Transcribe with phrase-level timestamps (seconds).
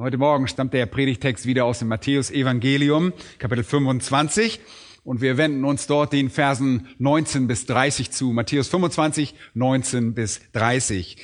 [0.00, 4.58] Heute Morgen stammt der Predigtext wieder aus dem Matthäus Evangelium, Kapitel 25.
[5.04, 8.32] Und wir wenden uns dort den Versen 19 bis 30 zu.
[8.32, 11.18] Matthäus 25, 19 bis 30.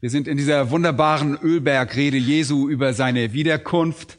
[0.00, 4.16] Wir sind in dieser wunderbaren Ölbergrede Jesu über seine Wiederkunft.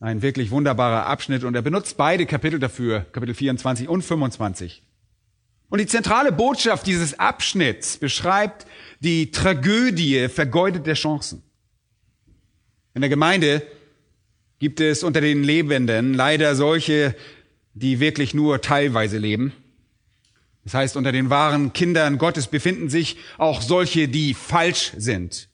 [0.00, 1.44] Ein wirklich wunderbarer Abschnitt.
[1.44, 4.82] Und er benutzt beide Kapitel dafür, Kapitel 24 und 25.
[5.68, 8.66] Und die zentrale Botschaft dieses Abschnitts beschreibt
[9.00, 11.42] die Tragödie vergeudeter Chancen.
[12.96, 13.60] In der Gemeinde
[14.58, 17.14] gibt es unter den Lebenden leider solche,
[17.74, 19.52] die wirklich nur teilweise leben.
[20.64, 25.50] Das heißt, unter den wahren Kindern Gottes befinden sich auch solche, die falsch sind.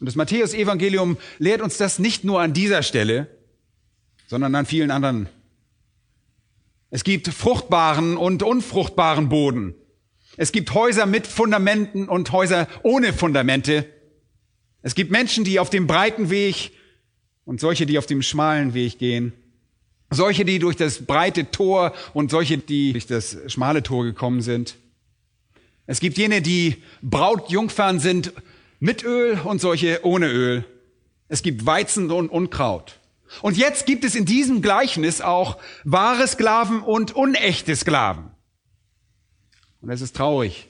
[0.00, 3.28] Und das Matthäus-Evangelium lehrt uns das nicht nur an dieser Stelle,
[4.26, 5.28] sondern an vielen anderen.
[6.90, 9.76] Es gibt fruchtbaren und unfruchtbaren Boden.
[10.36, 13.88] Es gibt Häuser mit Fundamenten und Häuser ohne Fundamente.
[14.84, 16.70] Es gibt Menschen, die auf dem breiten Weg
[17.46, 19.32] und solche, die auf dem schmalen Weg gehen.
[20.10, 24.76] Solche, die durch das breite Tor und solche, die durch das schmale Tor gekommen sind.
[25.86, 28.34] Es gibt jene, die Brautjungfern sind
[28.78, 30.66] mit Öl und solche ohne Öl.
[31.28, 33.00] Es gibt Weizen und Unkraut.
[33.40, 38.30] Und jetzt gibt es in diesem Gleichnis auch wahre Sklaven und unechte Sklaven.
[39.80, 40.68] Und es ist traurig,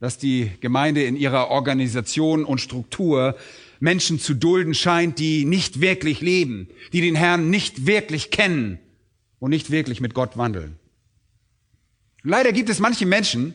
[0.00, 3.36] dass die Gemeinde in ihrer Organisation und Struktur
[3.80, 8.78] Menschen zu dulden scheint, die nicht wirklich leben, die den Herrn nicht wirklich kennen
[9.38, 10.78] und nicht wirklich mit Gott wandeln.
[12.22, 13.54] Leider gibt es manche Menschen,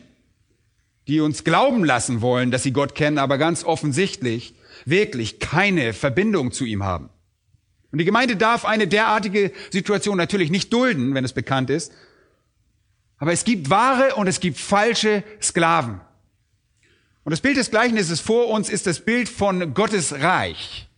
[1.08, 6.52] die uns glauben lassen wollen, dass sie Gott kennen, aber ganz offensichtlich wirklich keine Verbindung
[6.52, 7.10] zu ihm haben.
[7.90, 11.92] Und die Gemeinde darf eine derartige Situation natürlich nicht dulden, wenn es bekannt ist.
[13.18, 16.00] Aber es gibt wahre und es gibt falsche Sklaven.
[17.30, 20.88] Und das Bild des Gleichnisses vor uns ist das Bild von Gottes Reich.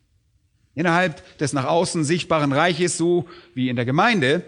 [0.74, 4.42] Innerhalb des nach außen sichtbaren Reiches, so wie in der Gemeinde,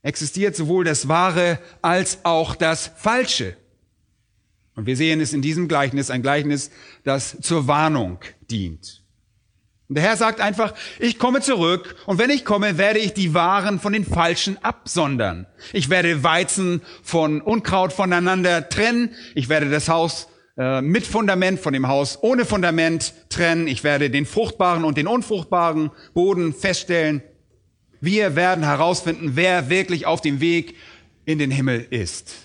[0.00, 3.54] existiert sowohl das Wahre als auch das Falsche.
[4.76, 6.70] Und wir sehen es in diesem Gleichnis, ein Gleichnis,
[7.02, 9.02] das zur Warnung dient.
[9.90, 13.34] Und der Herr sagt einfach, ich komme zurück und wenn ich komme, werde ich die
[13.34, 15.46] Wahren von den Falschen absondern.
[15.74, 19.10] Ich werde Weizen von Unkraut voneinander trennen.
[19.34, 23.66] Ich werde das Haus äh, mit Fundament von dem Haus ohne Fundament trennen.
[23.66, 27.22] Ich werde den fruchtbaren und den unfruchtbaren Boden feststellen.
[28.00, 30.76] Wir werden herausfinden, wer wirklich auf dem Weg
[31.24, 32.36] in den Himmel ist.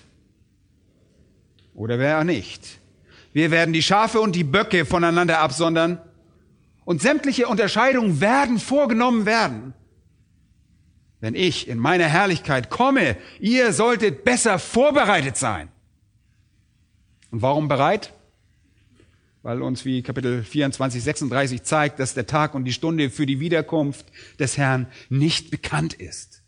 [1.75, 2.79] Oder wer nicht.
[3.31, 6.01] Wir werden die Schafe und die Böcke voneinander absondern.
[6.85, 9.75] Und sämtliche Unterscheidungen werden vorgenommen werden.
[11.19, 15.69] Wenn ich in meiner Herrlichkeit komme, ihr solltet besser vorbereitet sein.
[17.31, 18.13] Und warum bereit?
[19.41, 23.39] Weil uns wie Kapitel 24, 36 zeigt, dass der Tag und die Stunde für die
[23.39, 24.05] Wiederkunft
[24.39, 26.43] des Herrn nicht bekannt ist.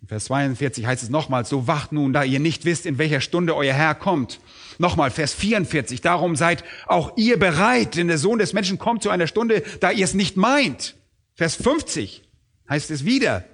[0.00, 3.20] In Vers 42 heißt es nochmals, so wacht nun, da ihr nicht wisst, in welcher
[3.20, 4.40] Stunde euer Herr kommt.
[4.78, 9.10] Nochmal, Vers 44, darum seid auch ihr bereit, denn der Sohn des Menschen kommt zu
[9.10, 10.96] einer Stunde, da ihr es nicht meint.
[11.34, 12.22] Vers 50
[12.68, 13.44] heißt es wieder,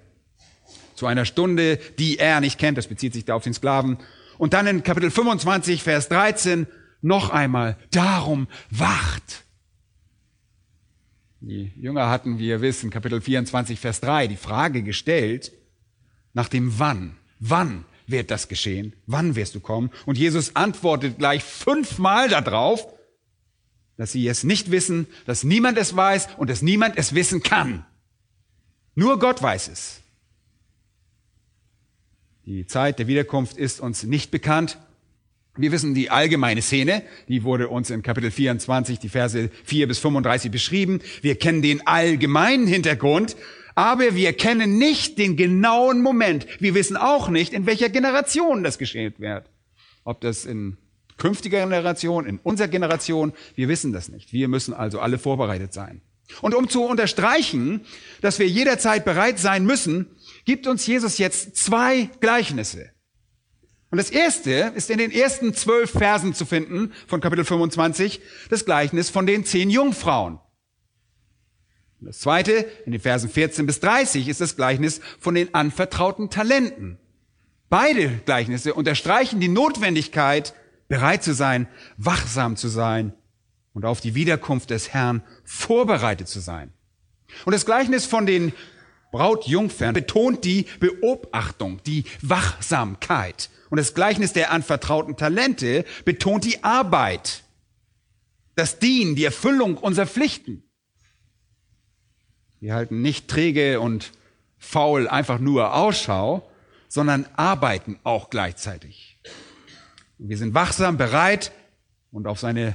[0.95, 3.99] zu einer Stunde, die er nicht kennt, das bezieht sich da auf den Sklaven,
[4.39, 6.67] und dann in Kapitel 25, Vers 13
[7.03, 9.45] noch einmal, darum wacht.
[11.41, 15.53] Die Jünger hatten, wie ihr wisst, in Kapitel 24, Vers 3 die Frage gestellt
[16.33, 17.17] nach dem Wann.
[17.39, 18.95] Wann wird das geschehen?
[19.07, 19.91] Wann wirst du kommen?
[20.07, 22.89] Und Jesus antwortet gleich fünfmal darauf,
[23.97, 27.85] dass sie es nicht wissen, dass niemand es weiß und dass niemand es wissen kann.
[28.95, 30.01] Nur Gott weiß es.
[32.49, 34.79] Die Zeit der Wiederkunft ist uns nicht bekannt.
[35.59, 39.99] Wir wissen die allgemeine Szene, die wurde uns in Kapitel 24, die Verse 4 bis
[39.99, 41.01] 35 beschrieben.
[41.21, 43.37] Wir kennen den allgemeinen Hintergrund,
[43.75, 46.47] aber wir kennen nicht den genauen Moment.
[46.59, 49.51] Wir wissen auch nicht, in welcher Generation das geschehen wird.
[50.05, 50.79] Ob das in
[51.19, 54.33] künftiger Generation, in unserer Generation, wir wissen das nicht.
[54.33, 56.01] Wir müssen also alle vorbereitet sein.
[56.41, 57.83] Und um zu unterstreichen,
[58.23, 60.07] dass wir jederzeit bereit sein müssen,
[60.49, 62.89] gibt uns Jesus jetzt zwei Gleichnisse.
[63.91, 68.65] Und das erste ist in den ersten zwölf Versen zu finden von Kapitel 25, das
[68.65, 70.39] Gleichnis von den zehn Jungfrauen.
[72.01, 76.97] Das zweite, in den Versen 14 bis 30, ist das Gleichnis von den anvertrauten Talenten.
[77.69, 80.55] Beide Gleichnisse unterstreichen die Notwendigkeit,
[80.89, 81.69] bereit zu sein,
[81.99, 83.13] wachsam zu sein
[83.75, 86.73] und auf die Wiederkunft des Herrn vorbereitet zu sein.
[87.45, 88.55] Und das Gleichnis von den
[89.11, 93.51] Brautjungfern betont die Beobachtung, die Wachsamkeit.
[93.71, 97.43] Und das Gleichnis der anvertrauten Talente betont die Arbeit,
[98.55, 100.63] das Dienen, die Erfüllung unserer Pflichten.
[102.61, 104.13] Wir halten nicht träge und
[104.59, 106.51] faul einfach nur Ausschau,
[106.89, 109.19] sondern arbeiten auch gleichzeitig.
[110.19, 111.53] Wir sind wachsam, bereit
[112.11, 112.75] und auf seine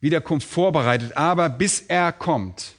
[0.00, 2.74] Wiederkunft vorbereitet, aber bis er kommt,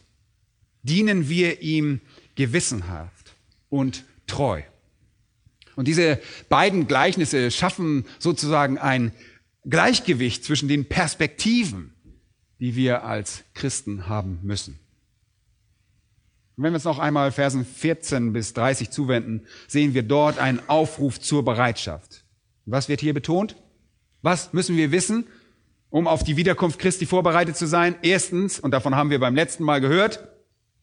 [0.82, 2.02] dienen wir ihm
[2.36, 3.36] gewissenhaft
[3.70, 4.62] und treu.
[5.76, 6.20] Und diese
[6.50, 9.14] beiden Gleichnisse schaffen sozusagen ein
[9.66, 11.94] Gleichgewicht zwischen den Perspektiven,
[12.60, 14.80] die wir als Christen haben müssen.
[16.58, 20.62] Und wenn wir uns noch einmal Versen 14 bis 30 zuwenden, sehen wir dort einen
[20.68, 22.24] Aufruf zur Bereitschaft.
[22.66, 23.56] Was wird hier betont?
[24.22, 25.26] Was müssen wir wissen,
[25.90, 27.96] um auf die Wiederkunft Christi vorbereitet zu sein?
[28.02, 30.28] Erstens, und davon haben wir beim letzten Mal gehört,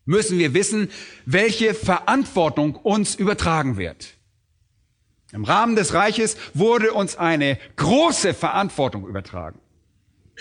[0.08, 0.90] müssen wir wissen,
[1.26, 4.14] welche Verantwortung uns übertragen wird.
[5.32, 9.60] Im Rahmen des Reiches wurde uns eine große Verantwortung übertragen.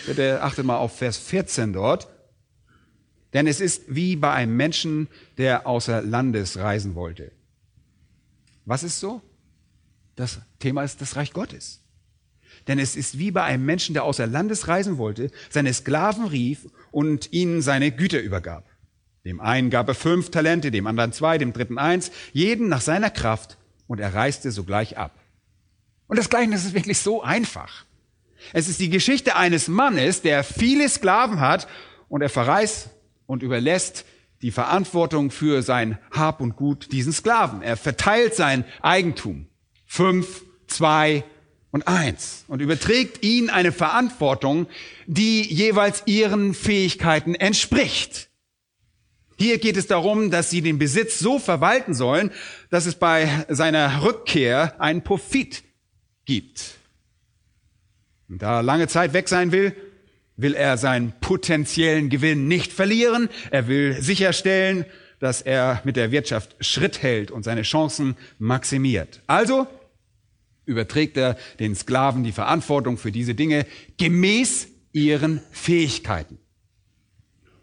[0.05, 2.07] Bitte achtet mal auf Vers 14 dort.
[3.33, 7.33] Denn es ist wie bei einem Menschen, der außer Landes reisen wollte.
[8.63, 9.21] Was ist so?
[10.15, 11.81] Das Thema ist das Reich Gottes.
[12.67, 16.67] Denn es ist wie bei einem Menschen, der außer Landes reisen wollte, seine Sklaven rief
[16.91, 18.66] und ihnen seine Güter übergab.
[19.27, 23.09] Dem einen gab er fünf Talente, dem anderen zwei, dem dritten eins, jeden nach seiner
[23.09, 25.19] Kraft und er reiste sogleich ab.
[26.07, 27.83] Und das Gleichnis ist wirklich so einfach.
[28.53, 31.67] Es ist die Geschichte eines Mannes, der viele Sklaven hat
[32.07, 32.89] und er verreist
[33.25, 34.05] und überlässt
[34.41, 37.61] die Verantwortung für sein Hab und Gut diesen Sklaven.
[37.61, 39.47] Er verteilt sein Eigentum.
[39.85, 41.25] Fünf, zwei
[41.71, 42.45] und eins.
[42.47, 44.67] Und überträgt ihnen eine Verantwortung,
[45.05, 48.26] die jeweils ihren Fähigkeiten entspricht.
[49.37, 52.31] Hier geht es darum, dass sie den Besitz so verwalten sollen,
[52.71, 55.63] dass es bei seiner Rückkehr einen Profit
[56.25, 56.75] gibt.
[58.27, 59.75] Und da er lange Zeit weg sein will,
[60.37, 63.29] will er seinen potenziellen Gewinn nicht verlieren.
[63.51, 64.85] Er will sicherstellen,
[65.19, 69.21] dass er mit der Wirtschaft Schritt hält und seine Chancen maximiert.
[69.27, 69.67] Also
[70.65, 73.65] überträgt er den Sklaven die Verantwortung für diese Dinge
[73.97, 76.39] gemäß ihren Fähigkeiten.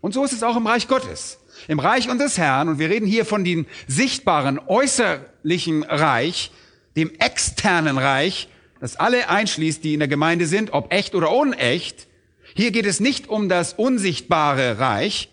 [0.00, 1.38] Und so ist es auch im Reich Gottes.
[1.68, 6.50] Im Reich unseres Herrn, und wir reden hier von dem sichtbaren, äußerlichen Reich,
[6.96, 8.48] dem externen Reich,
[8.80, 12.06] das alle einschließt, die in der Gemeinde sind, ob echt oder unecht,
[12.54, 15.30] hier geht es nicht um das unsichtbare Reich,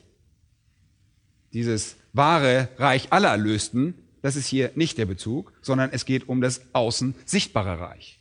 [1.53, 6.41] dieses wahre Reich aller Erlösten, das ist hier nicht der Bezug, sondern es geht um
[6.41, 8.19] das außen sichtbare Reich.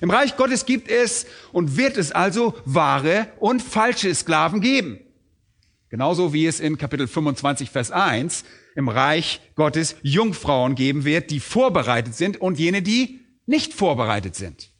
[0.00, 4.98] Im Reich Gottes gibt es und wird es also wahre und falsche Sklaven geben.
[5.88, 8.44] Genauso wie es in Kapitel 25, Vers 1
[8.74, 14.72] im Reich Gottes Jungfrauen geben wird, die vorbereitet sind und jene, die nicht vorbereitet sind.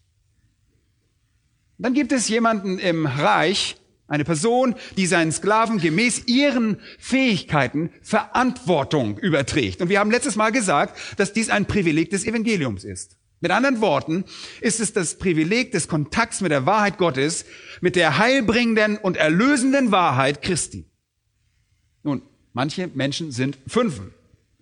[1.78, 3.76] Dann gibt es jemanden im Reich,
[4.08, 9.82] eine Person, die seinen Sklaven gemäß ihren Fähigkeiten Verantwortung überträgt.
[9.82, 13.16] Und wir haben letztes Mal gesagt, dass dies ein Privileg des Evangeliums ist.
[13.40, 14.24] Mit anderen Worten
[14.60, 17.44] ist es das Privileg des Kontakts mit der Wahrheit Gottes,
[17.80, 20.86] mit der heilbringenden und erlösenden Wahrheit Christi.
[22.56, 24.14] Manche Menschen sind Fünfen.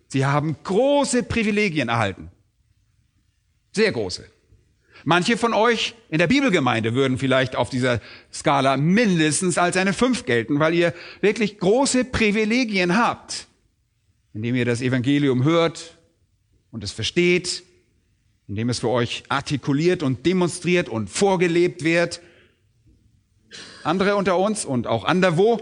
[0.08, 2.28] Sie haben große Privilegien erhalten.
[3.70, 4.24] Sehr große.
[5.04, 8.00] Manche von euch in der Bibelgemeinde würden vielleicht auf dieser
[8.32, 13.46] Skala mindestens als eine Fünf gelten, weil ihr wirklich große Privilegien habt,
[14.32, 15.96] indem ihr das Evangelium hört
[16.72, 17.62] und es versteht,
[18.48, 22.20] indem es für euch artikuliert und demonstriert und vorgelebt wird.
[23.84, 25.60] Andere unter uns und auch anderwo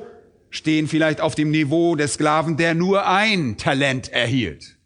[0.52, 4.76] stehen vielleicht auf dem Niveau des Sklaven, der nur ein Talent erhielt.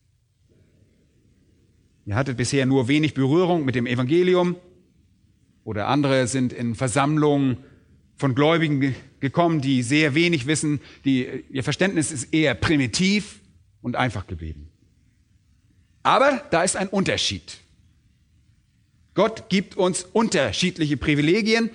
[2.06, 4.56] Ihr hattet bisher nur wenig Berührung mit dem Evangelium
[5.64, 7.58] oder andere sind in Versammlungen
[8.16, 13.40] von Gläubigen gekommen, die sehr wenig wissen, die, ihr Verständnis ist eher primitiv
[13.82, 14.68] und einfach geblieben.
[16.04, 17.58] Aber da ist ein Unterschied.
[19.14, 21.70] Gott gibt uns unterschiedliche Privilegien.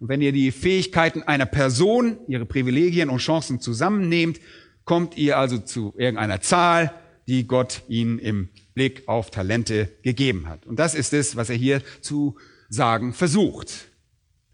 [0.00, 4.40] Und wenn ihr die Fähigkeiten einer Person, ihre Privilegien und Chancen zusammennehmt,
[4.84, 6.92] kommt ihr also zu irgendeiner Zahl,
[7.28, 10.66] die Gott ihnen im Blick auf Talente gegeben hat.
[10.66, 12.36] Und das ist es, was er hier zu
[12.70, 13.88] sagen versucht.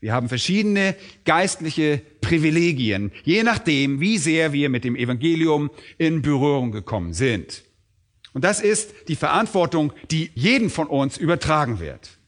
[0.01, 6.73] Wir haben verschiedene geistliche Privilegien, je nachdem, wie sehr wir mit dem Evangelium in Berührung
[6.73, 7.65] gekommen sind.
[8.33, 12.19] Und das ist die Verantwortung, die jeden von uns übertragen wird.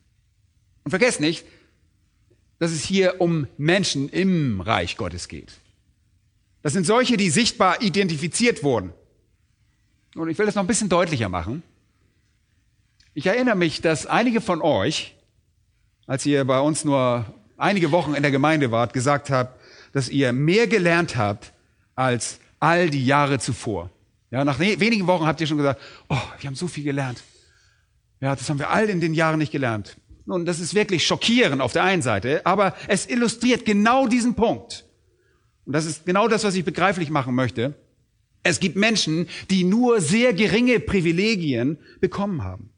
[0.84, 1.44] Und vergesst nicht,
[2.58, 5.52] dass es hier um Menschen im Reich Gottes geht.
[6.62, 8.92] Das sind solche, die sichtbar identifiziert wurden.
[10.14, 11.62] Und ich will das noch ein bisschen deutlicher machen.
[13.14, 15.14] Ich erinnere mich, dass einige von euch,
[16.06, 17.24] als ihr bei uns nur
[17.56, 19.60] einige Wochen in der Gemeinde wart, gesagt habt,
[19.92, 21.52] dass ihr mehr gelernt habt
[21.94, 23.90] als all die Jahre zuvor.
[24.30, 27.22] Ja, nach wenigen Wochen habt ihr schon gesagt, oh, wir haben so viel gelernt.
[28.20, 29.96] Ja, das haben wir all in den Jahren nicht gelernt.
[30.28, 34.84] Nun, das ist wirklich schockierend auf der einen Seite, aber es illustriert genau diesen Punkt.
[35.64, 37.74] Und das ist genau das, was ich begreiflich machen möchte.
[38.42, 42.68] Es gibt Menschen, die nur sehr geringe Privilegien bekommen haben.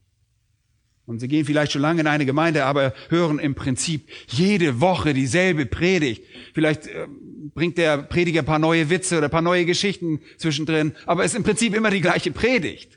[1.06, 5.12] Und sie gehen vielleicht schon lange in eine Gemeinde, aber hören im Prinzip jede Woche
[5.12, 6.22] dieselbe Predigt.
[6.54, 7.08] Vielleicht äh,
[7.52, 11.32] bringt der Prediger ein paar neue Witze oder ein paar neue Geschichten zwischendrin, aber es
[11.32, 12.96] ist im Prinzip immer die gleiche Predigt.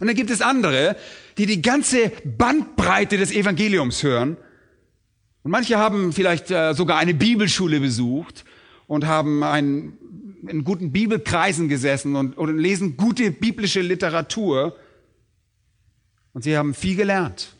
[0.00, 0.96] Und dann gibt es andere,
[1.38, 4.36] die die ganze Bandbreite des Evangeliums hören.
[5.44, 8.44] Und manche haben vielleicht äh, sogar eine Bibelschule besucht
[8.88, 9.96] und haben einen,
[10.48, 14.76] in guten Bibelkreisen gesessen und, und lesen gute biblische Literatur.
[16.32, 17.54] Und sie haben viel gelernt.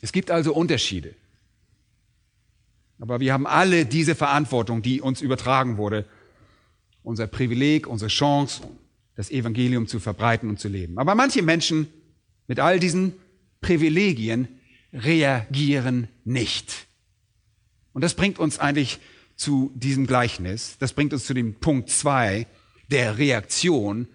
[0.00, 1.14] Es gibt also Unterschiede.
[2.98, 6.06] Aber wir haben alle diese Verantwortung, die uns übertragen wurde.
[7.04, 8.62] Unser Privileg, unsere Chance,
[9.14, 10.98] das Evangelium zu verbreiten und zu leben.
[10.98, 11.88] Aber manche Menschen
[12.52, 13.14] mit all diesen
[13.62, 14.46] Privilegien
[14.92, 16.86] reagieren nicht.
[17.94, 18.98] Und das bringt uns eigentlich
[19.36, 20.76] zu diesem Gleichnis.
[20.78, 22.46] Das bringt uns zu dem Punkt zwei
[22.90, 24.06] der Reaktion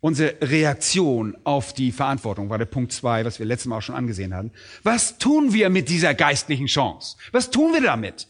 [0.00, 3.94] Unsere Reaktion auf die Verantwortung war der Punkt zwei, was wir letztes Mal auch schon
[3.94, 4.50] angesehen hatten.
[4.82, 7.18] Was tun wir mit dieser geistlichen Chance?
[7.32, 8.28] Was tun wir damit?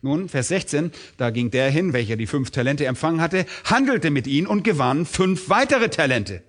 [0.00, 4.26] Nun, Vers 16, da ging der hin, welcher die fünf Talente empfangen hatte, handelte mit
[4.26, 6.42] ihnen und gewann fünf weitere Talente.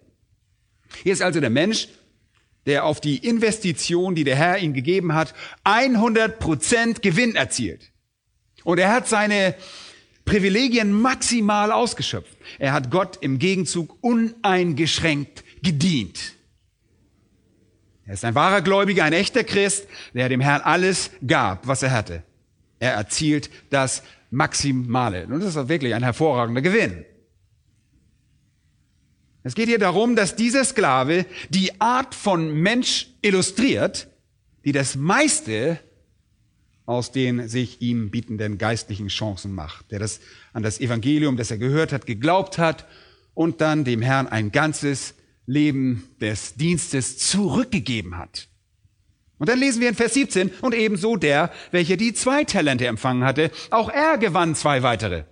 [1.04, 1.90] Hier ist also der Mensch,
[2.66, 7.92] der auf die Investition, die der Herr ihm gegeben hat, 100 Prozent Gewinn erzielt.
[8.64, 9.56] Und er hat seine
[10.26, 12.36] Privilegien maximal ausgeschöpft.
[12.58, 16.34] Er hat Gott im Gegenzug uneingeschränkt gedient.
[18.08, 21.92] Er ist ein wahrer Gläubiger, ein echter Christ, der dem Herrn alles gab, was er
[21.92, 22.24] hatte.
[22.80, 25.26] Er erzielt das Maximale.
[25.26, 27.06] Und das ist wirklich ein hervorragender Gewinn.
[29.46, 34.08] Es geht hier darum, dass dieser Sklave die Art von Mensch illustriert,
[34.66, 35.80] die das meiste
[36.88, 40.20] aus den sich ihm bietenden geistlichen Chancen macht, der das
[40.54, 42.88] an das Evangelium, das er gehört hat, geglaubt hat
[43.36, 45.14] und dann dem Herrn ein ganzes
[45.46, 48.48] Leben des Dienstes zurückgegeben hat.
[49.38, 53.24] Und dann lesen wir in Vers 17, und ebenso der, welcher die zwei Talente empfangen
[53.24, 55.26] hatte, auch er gewann zwei weitere.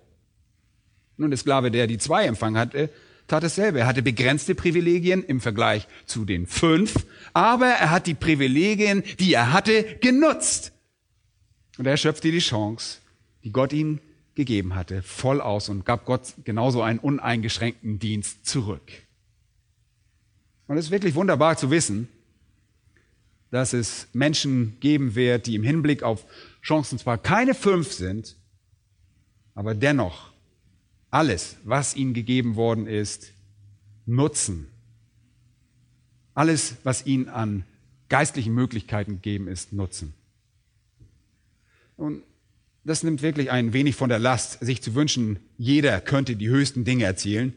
[1.16, 2.90] Nun, der Sklave, der die zwei empfangen hatte,
[3.26, 3.80] tat dasselbe.
[3.80, 9.34] Er hatte begrenzte Privilegien im Vergleich zu den fünf, aber er hat die Privilegien, die
[9.34, 10.72] er hatte, genutzt.
[11.78, 12.98] Und er schöpfte die Chance,
[13.42, 14.00] die Gott ihm
[14.34, 18.92] gegeben hatte, voll aus und gab Gott genauso einen uneingeschränkten Dienst zurück.
[20.66, 22.08] Und es ist wirklich wunderbar zu wissen,
[23.50, 26.24] dass es Menschen geben wird, die im Hinblick auf
[26.62, 28.36] Chancen zwar keine fünf sind,
[29.54, 30.33] aber dennoch
[31.14, 33.30] alles, was ihnen gegeben worden ist,
[34.04, 34.66] nutzen.
[36.34, 37.64] Alles, was ihnen an
[38.08, 40.12] geistlichen Möglichkeiten gegeben ist, nutzen.
[41.96, 42.24] Und
[42.82, 46.84] das nimmt wirklich ein wenig von der Last, sich zu wünschen, jeder könnte die höchsten
[46.84, 47.54] Dinge erzielen.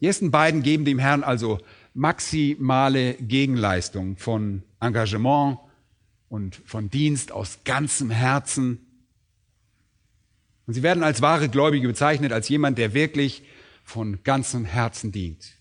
[0.00, 1.60] Die ersten beiden geben dem Herrn also
[1.92, 5.58] maximale Gegenleistung von Engagement
[6.30, 8.85] und von Dienst aus ganzem Herzen.
[10.66, 13.44] Und sie werden als wahre Gläubige bezeichnet, als jemand, der wirklich
[13.84, 15.54] von ganzem Herzen dient.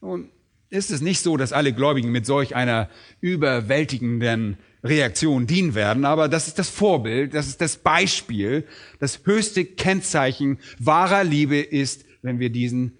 [0.00, 0.30] Und
[0.68, 2.90] ist es nicht so, dass alle Gläubigen mit solch einer
[3.20, 8.66] überwältigenden Reaktion dienen werden, aber das ist das Vorbild, das ist das Beispiel,
[8.98, 12.98] das höchste Kennzeichen wahrer Liebe ist, wenn wir diesen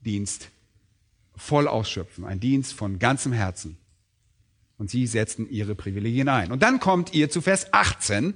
[0.00, 0.50] Dienst
[1.34, 2.24] voll ausschöpfen.
[2.24, 3.78] Ein Dienst von ganzem Herzen.
[4.76, 6.52] Und sie setzten ihre Privilegien ein.
[6.52, 8.34] Und dann kommt ihr zu Vers 18.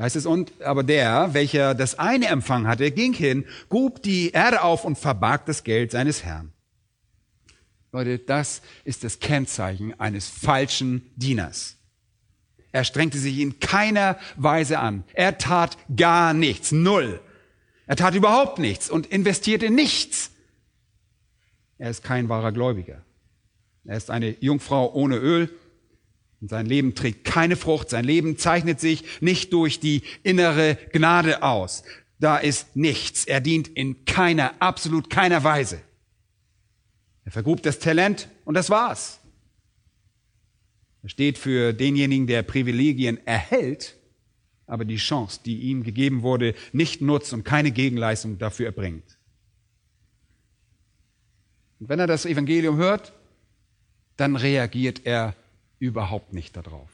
[0.00, 4.62] Heißt es, und, aber der, welcher das eine empfangen hatte, ging hin, grub die Erde
[4.62, 6.52] auf und verbarg das Geld seines Herrn.
[7.92, 11.76] Leute, das ist das Kennzeichen eines falschen Dieners.
[12.72, 15.04] Er strengte sich in keiner Weise an.
[15.12, 17.20] Er tat gar nichts, null.
[17.86, 20.30] Er tat überhaupt nichts und investierte nichts.
[21.76, 23.02] Er ist kein wahrer Gläubiger.
[23.84, 25.50] Er ist eine Jungfrau ohne Öl.
[26.40, 27.90] Und sein Leben trägt keine Frucht.
[27.90, 31.82] Sein Leben zeichnet sich nicht durch die innere Gnade aus.
[32.18, 33.24] Da ist nichts.
[33.26, 35.80] Er dient in keiner, absolut keiner Weise.
[37.24, 39.20] Er vergrub das Talent und das war's.
[41.02, 43.96] Er steht für denjenigen, der Privilegien erhält,
[44.66, 49.18] aber die Chance, die ihm gegeben wurde, nicht nutzt und keine Gegenleistung dafür erbringt.
[51.80, 53.12] Und wenn er das Evangelium hört,
[54.16, 55.34] dann reagiert er
[55.80, 56.88] überhaupt nicht darauf.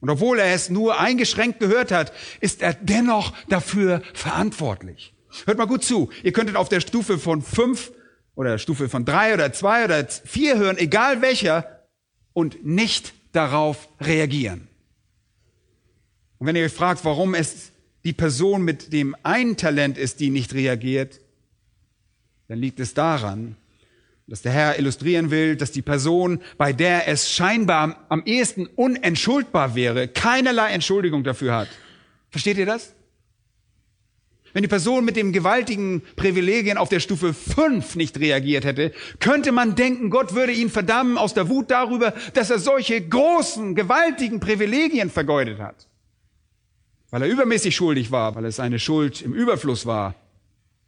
[0.00, 5.12] Und obwohl er es nur eingeschränkt gehört hat, ist er dennoch dafür verantwortlich.
[5.44, 6.10] Hört mal gut zu.
[6.22, 7.90] Ihr könntet auf der Stufe von fünf
[8.36, 11.86] oder Stufe von drei oder zwei oder vier hören, egal welcher,
[12.32, 14.68] und nicht darauf reagieren.
[16.38, 17.72] Und wenn ihr euch fragt, warum es
[18.04, 21.20] die Person mit dem einen Talent ist, die nicht reagiert,
[22.46, 23.56] dann liegt es daran,
[24.28, 29.74] dass der Herr illustrieren will, dass die Person, bei der es scheinbar am ehesten unentschuldbar
[29.74, 31.68] wäre, keinerlei Entschuldigung dafür hat.
[32.30, 32.94] Versteht ihr das?
[34.52, 39.52] Wenn die Person mit dem gewaltigen Privilegien auf der Stufe 5 nicht reagiert hätte, könnte
[39.52, 44.40] man denken, Gott würde ihn verdammen aus der Wut darüber, dass er solche großen, gewaltigen
[44.40, 45.86] Privilegien vergeudet hat.
[47.10, 50.14] Weil er übermäßig schuldig war, weil es eine Schuld im Überfluss war,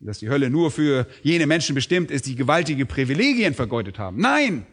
[0.01, 4.19] dass die Hölle nur für jene Menschen bestimmt ist, die gewaltige Privilegien vergeudet haben.
[4.19, 4.67] Nein!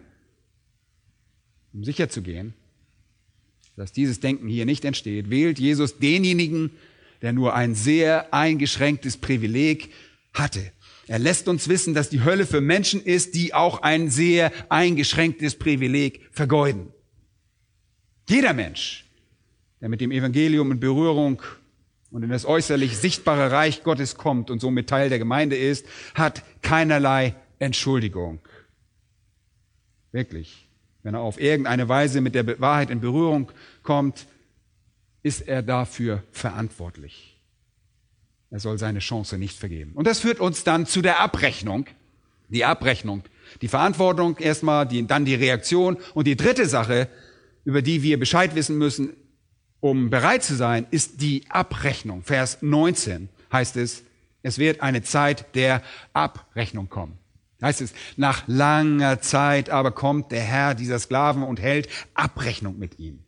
[1.73, 2.53] Um sicher zu gehen,
[3.75, 6.71] dass dieses Denken hier nicht entsteht, wählt Jesus denjenigen,
[7.21, 9.91] der nur ein sehr eingeschränktes Privileg
[10.33, 10.71] hatte.
[11.07, 15.55] Er lässt uns wissen, dass die Hölle für Menschen ist, die auch ein sehr eingeschränktes
[15.55, 16.87] Privileg vergeuden.
[18.29, 19.05] Jeder Mensch,
[19.79, 21.41] der mit dem Evangelium in Berührung
[22.17, 26.41] und in das äußerlich sichtbare Reich Gottes kommt und somit Teil der Gemeinde ist, hat
[26.63, 28.39] keinerlei Entschuldigung.
[30.11, 30.67] Wirklich.
[31.03, 33.51] Wenn er auf irgendeine Weise mit der Wahrheit in Berührung
[33.83, 34.25] kommt,
[35.21, 37.39] ist er dafür verantwortlich.
[38.49, 39.91] Er soll seine Chance nicht vergeben.
[39.93, 41.85] Und das führt uns dann zu der Abrechnung.
[42.49, 43.21] Die Abrechnung.
[43.61, 45.97] Die Verantwortung erstmal, die, dann die Reaktion.
[46.15, 47.09] Und die dritte Sache,
[47.63, 49.13] über die wir Bescheid wissen müssen,
[49.79, 52.23] um bereit zu sein, ist die Abrechnung.
[52.23, 54.03] Vers 19 heißt es,
[54.43, 55.81] es wird eine Zeit der
[56.13, 57.17] Abrechnung kommen.
[57.61, 62.99] Heißt es, nach langer Zeit aber kommt der Herr dieser Sklaven und hält Abrechnung mit
[62.99, 63.19] ihm.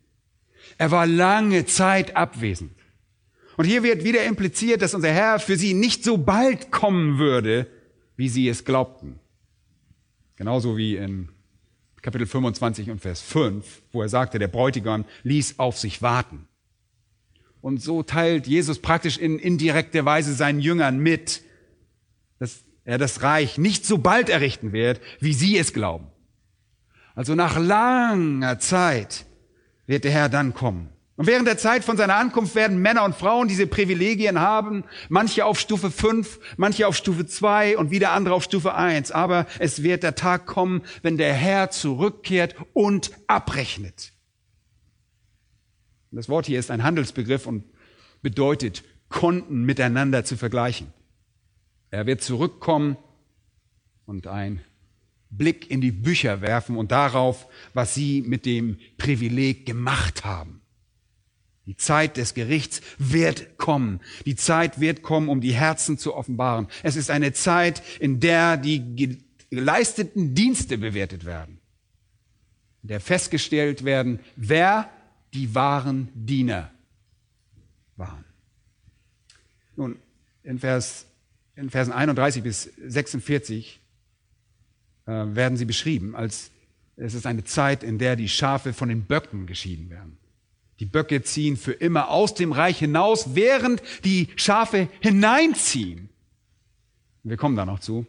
[0.78, 2.72] Er war lange Zeit abwesend.
[3.56, 7.66] Und hier wird wieder impliziert, dass unser Herr für sie nicht so bald kommen würde,
[8.16, 9.18] wie sie es glaubten.
[10.36, 11.28] Genauso wie in
[12.02, 16.46] Kapitel 25 und Vers 5, wo er sagte, der Bräutigam ließ auf sich warten.
[17.60, 21.42] Und so teilt Jesus praktisch in indirekter Weise seinen Jüngern mit,
[22.38, 26.06] dass er das Reich nicht so bald errichten wird, wie sie es glauben.
[27.14, 29.26] Also nach langer Zeit
[29.86, 30.88] wird der Herr dann kommen.
[31.20, 35.44] Und während der Zeit von seiner Ankunft werden Männer und Frauen diese Privilegien haben, manche
[35.44, 39.12] auf Stufe 5, manche auf Stufe 2 und wieder andere auf Stufe 1.
[39.12, 44.14] Aber es wird der Tag kommen, wenn der Herr zurückkehrt und abrechnet.
[46.10, 47.64] Das Wort hier ist ein Handelsbegriff und
[48.22, 50.90] bedeutet, Konten miteinander zu vergleichen.
[51.90, 52.96] Er wird zurückkommen
[54.06, 54.62] und ein
[55.28, 60.59] Blick in die Bücher werfen und darauf, was sie mit dem Privileg gemacht haben.
[61.70, 64.00] Die Zeit des Gerichts wird kommen.
[64.26, 66.66] Die Zeit wird kommen, um die Herzen zu offenbaren.
[66.82, 71.60] Es ist eine Zeit, in der die geleisteten Dienste bewertet werden,
[72.82, 74.90] in der festgestellt werden, wer
[75.32, 76.72] die wahren Diener
[77.94, 78.24] waren.
[79.76, 79.94] Nun,
[80.42, 81.06] in, Vers,
[81.54, 83.78] in Versen 31 bis 46
[85.06, 86.50] äh, werden sie beschrieben, als
[86.96, 90.19] es ist eine Zeit, in der die Schafe von den Böcken geschieden werden.
[90.80, 96.08] Die Böcke ziehen für immer aus dem Reich hinaus, während die Schafe hineinziehen.
[97.22, 98.06] Wir kommen da noch zu.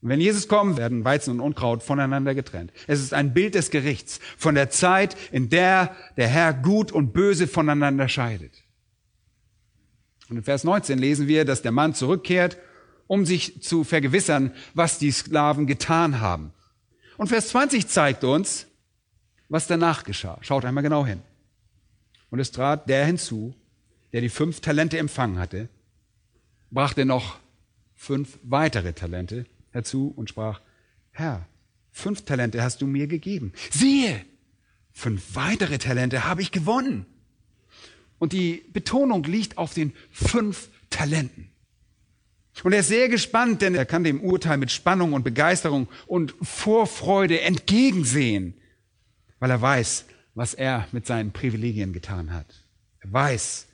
[0.00, 2.72] Wenn Jesus kommt, werden Weizen und Unkraut voneinander getrennt.
[2.86, 7.12] Es ist ein Bild des Gerichts von der Zeit, in der der Herr Gut und
[7.12, 8.64] Böse voneinander scheidet.
[10.28, 12.58] Und in Vers 19 lesen wir, dass der Mann zurückkehrt
[13.08, 16.52] um sich zu vergewissern, was die Sklaven getan haben.
[17.16, 18.66] Und Vers 20 zeigt uns,
[19.48, 20.38] was danach geschah.
[20.42, 21.22] Schaut einmal genau hin.
[22.30, 23.54] Und es trat der hinzu,
[24.12, 25.68] der die fünf Talente empfangen hatte,
[26.70, 27.38] brachte noch
[27.94, 30.60] fünf weitere Talente herzu und sprach,
[31.10, 31.46] Herr,
[31.90, 33.52] fünf Talente hast du mir gegeben.
[33.70, 34.24] Siehe,
[34.92, 37.06] fünf weitere Talente habe ich gewonnen.
[38.18, 41.50] Und die Betonung liegt auf den fünf Talenten.
[42.64, 46.34] Und er ist sehr gespannt, denn er kann dem Urteil mit Spannung und Begeisterung und
[46.42, 48.54] Vorfreude entgegensehen,
[49.38, 50.06] weil er weiß,
[50.38, 52.46] was er mit seinen Privilegien getan hat.
[53.00, 53.66] Er weiß,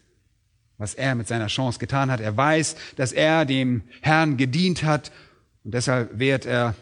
[0.78, 2.20] was er mit seiner Chance getan hat.
[2.20, 5.12] Er weiß, dass er dem Herrn gedient hat
[5.62, 6.74] und deshalb wird er,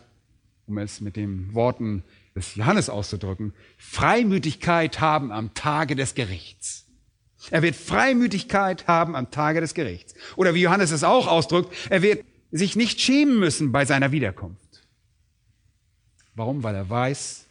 [0.66, 2.04] um es mit den Worten
[2.36, 6.86] des Johannes auszudrücken, Freimütigkeit haben am Tage des Gerichts.
[7.50, 10.14] Er wird Freimütigkeit haben am Tage des Gerichts.
[10.36, 14.86] Oder wie Johannes es auch ausdrückt, er wird sich nicht schämen müssen bei seiner Wiederkunft.
[16.36, 16.62] Warum?
[16.62, 17.48] Weil er weiß,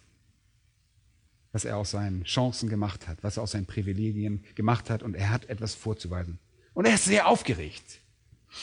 [1.51, 5.15] was er aus seinen Chancen gemacht hat, was er aus seinen Privilegien gemacht hat und
[5.15, 6.39] er hat etwas vorzuweisen.
[6.73, 7.99] Und er ist sehr aufgeregt.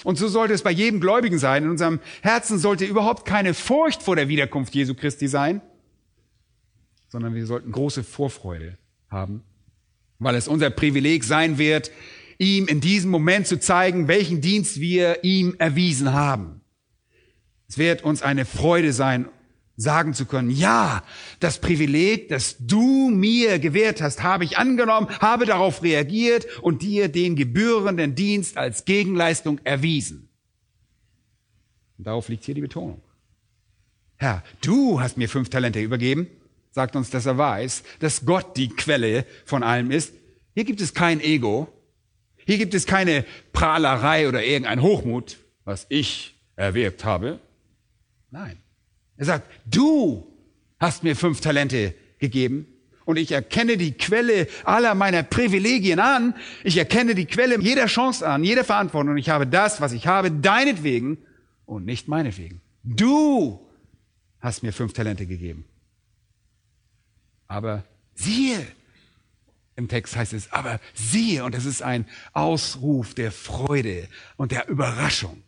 [0.04, 1.64] Und so sollte es bei jedem Gläubigen sein.
[1.64, 5.60] In unserem Herzen sollte überhaupt keine Furcht vor der Wiederkunft Jesu Christi sein,
[7.08, 8.76] sondern wir sollten große Vorfreude
[9.10, 9.42] haben,
[10.18, 11.90] weil es unser Privileg sein wird,
[12.38, 16.60] ihm in diesem Moment zu zeigen, welchen Dienst wir ihm erwiesen haben.
[17.68, 19.28] Es wird uns eine Freude sein,
[19.78, 21.04] sagen zu können, ja,
[21.38, 27.08] das Privileg, das du mir gewährt hast, habe ich angenommen, habe darauf reagiert und dir
[27.08, 30.28] den gebührenden Dienst als Gegenleistung erwiesen.
[31.96, 33.00] Und darauf liegt hier die Betonung.
[34.16, 36.26] Herr, du hast mir fünf Talente übergeben,
[36.72, 40.12] sagt uns, dass er weiß, dass Gott die Quelle von allem ist.
[40.54, 41.68] Hier gibt es kein Ego,
[42.44, 47.38] hier gibt es keine Prahlerei oder irgendein Hochmut, was ich erwirkt habe.
[48.32, 48.60] Nein.
[49.18, 50.26] Er sagt, du
[50.80, 52.66] hast mir fünf Talente gegeben
[53.04, 56.34] und ich erkenne die Quelle aller meiner Privilegien an.
[56.62, 60.06] Ich erkenne die Quelle jeder Chance an, jeder Verantwortung und ich habe das, was ich
[60.06, 61.18] habe, deinetwegen
[61.66, 62.60] und nicht meinetwegen.
[62.84, 63.60] Du
[64.40, 65.64] hast mir fünf Talente gegeben.
[67.48, 67.82] Aber
[68.14, 68.64] siehe,
[69.74, 74.68] im Text heißt es, aber siehe, und es ist ein Ausruf der Freude und der
[74.68, 75.42] Überraschung.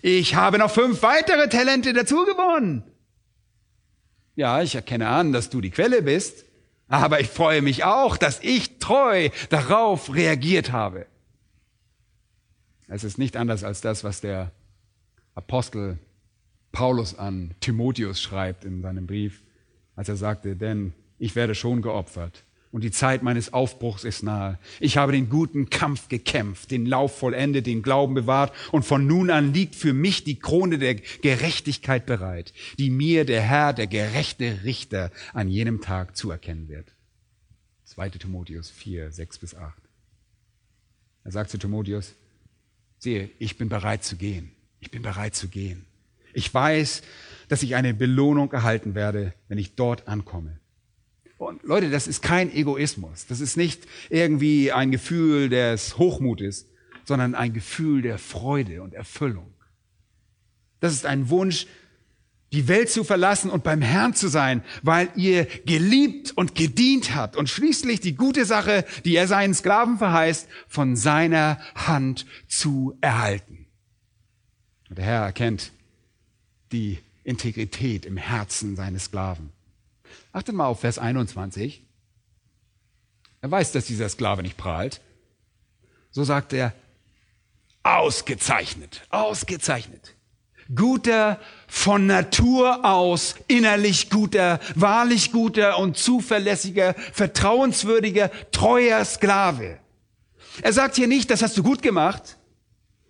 [0.00, 2.82] Ich habe noch fünf weitere Talente dazu gewonnen.
[4.42, 6.46] Ja, ich erkenne an, dass du die Quelle bist,
[6.88, 11.06] aber ich freue mich auch, dass ich treu darauf reagiert habe.
[12.88, 14.50] Es ist nicht anders als das, was der
[15.36, 15.96] Apostel
[16.72, 19.44] Paulus an Timotheus schreibt in seinem Brief,
[19.94, 24.58] als er sagte, denn ich werde schon geopfert und die Zeit meines Aufbruchs ist nahe.
[24.80, 29.30] Ich habe den guten Kampf gekämpft, den Lauf vollendet, den Glauben bewahrt und von nun
[29.30, 34.64] an liegt für mich die Krone der Gerechtigkeit bereit, die mir der Herr, der gerechte
[34.64, 36.94] Richter, an jenem Tag zuerkennen wird.
[37.84, 38.08] 2.
[38.08, 39.74] Timotheus 4, 6 bis 8.
[41.24, 42.14] Er sagt zu Timotheus,
[42.98, 44.50] sehe, ich bin bereit zu gehen.
[44.80, 45.84] Ich bin bereit zu gehen.
[46.32, 47.02] Ich weiß,
[47.48, 50.58] dass ich eine Belohnung erhalten werde, wenn ich dort ankomme.
[51.62, 53.26] Leute, das ist kein Egoismus.
[53.26, 56.66] Das ist nicht irgendwie ein Gefühl des Hochmutes,
[57.04, 59.52] sondern ein Gefühl der Freude und Erfüllung.
[60.80, 61.66] Das ist ein Wunsch,
[62.52, 67.36] die Welt zu verlassen und beim Herrn zu sein, weil ihr geliebt und gedient habt
[67.36, 73.66] und schließlich die gute Sache, die er seinen Sklaven verheißt, von seiner Hand zu erhalten.
[74.90, 75.72] Und der Herr erkennt
[76.72, 79.50] die Integrität im Herzen seines Sklaven.
[80.32, 81.84] Achtet mal auf Vers 21.
[83.42, 85.00] Er weiß, dass dieser Sklave nicht prahlt.
[86.10, 86.72] So sagt er,
[87.82, 90.14] ausgezeichnet, ausgezeichnet.
[90.74, 99.78] Guter, von Natur aus, innerlich guter, wahrlich guter und zuverlässiger, vertrauenswürdiger, treuer Sklave.
[100.62, 102.38] Er sagt hier nicht, das hast du gut gemacht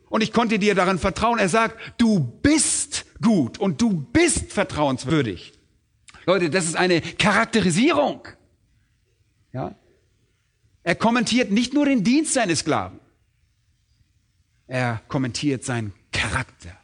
[0.08, 1.38] und ich konnte dir daran vertrauen.
[1.38, 5.52] Er sagt, du bist gut und du bist vertrauenswürdig.
[6.26, 8.26] Leute, das ist eine Charakterisierung.
[9.52, 9.74] Ja?
[10.82, 13.00] Er kommentiert nicht nur den Dienst seines Sklaven,
[14.66, 16.76] er kommentiert seinen Charakter.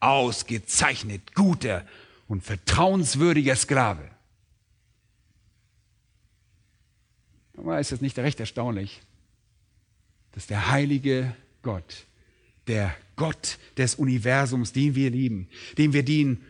[0.00, 1.86] Ausgezeichnet, guter
[2.28, 4.10] und vertrauenswürdiger Sklave.
[7.56, 9.00] Aber ist es nicht recht erstaunlich,
[10.32, 12.06] dass der heilige Gott,
[12.66, 16.44] der Gott des Universums, den wir lieben, dem wir dienen,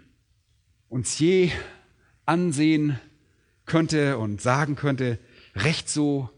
[0.88, 1.52] uns je
[2.26, 2.98] ansehen
[3.64, 5.18] könnte und sagen könnte,
[5.54, 6.30] recht so,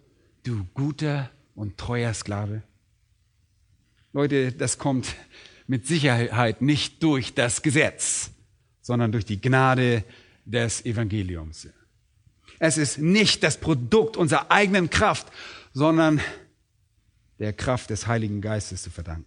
[0.44, 2.62] du guter und treuer Sklave.
[4.12, 5.14] Leute, das kommt
[5.66, 8.30] mit Sicherheit nicht durch das Gesetz,
[8.80, 10.04] sondern durch die Gnade
[10.44, 11.68] des Evangeliums.
[12.58, 15.28] Es ist nicht das Produkt unserer eigenen Kraft,
[15.72, 16.20] sondern
[17.38, 19.26] der Kraft des Heiligen Geistes zu verdanken.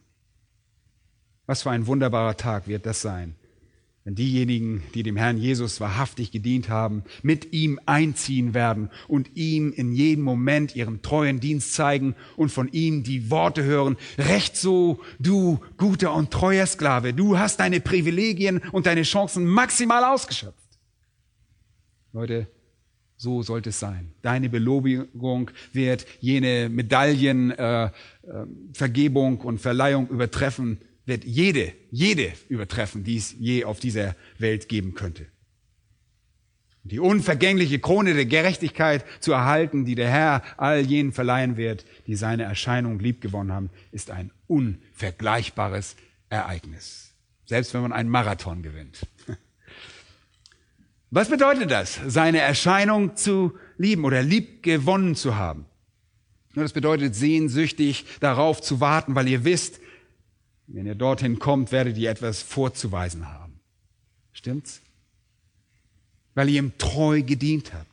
[1.45, 3.35] Was für ein wunderbarer Tag wird das sein,
[4.03, 9.71] wenn diejenigen, die dem Herrn Jesus wahrhaftig gedient haben, mit ihm einziehen werden und ihm
[9.73, 15.01] in jedem Moment ihren treuen Dienst zeigen und von ihm die Worte hören, recht so,
[15.19, 20.57] du guter und treuer Sklave, du hast deine Privilegien und deine Chancen maximal ausgeschöpft.
[22.11, 22.47] Leute,
[23.17, 24.15] So sollte es sein.
[24.23, 27.89] Deine Belobigung wird jene Medaillen, äh, äh,
[29.43, 30.79] und Verleihung übertreffen,
[31.11, 35.25] wird jede, jede übertreffen, die es je auf dieser Welt geben könnte.
[36.83, 42.15] Die unvergängliche Krone der Gerechtigkeit zu erhalten, die der Herr all jenen verleihen wird, die
[42.15, 45.97] seine Erscheinung liebgewonnen haben, ist ein unvergleichbares
[46.29, 47.13] Ereignis.
[47.43, 49.05] Selbst wenn man einen Marathon gewinnt.
[51.09, 55.65] Was bedeutet das, seine Erscheinung zu lieben oder liebgewonnen zu haben?
[56.55, 59.81] Das bedeutet sehnsüchtig darauf zu warten, weil ihr wisst,
[60.73, 63.59] wenn ihr dorthin kommt, werdet ihr etwas vorzuweisen haben.
[64.31, 64.81] Stimmt's?
[66.33, 67.87] weil ihr ihm treu gedient habt.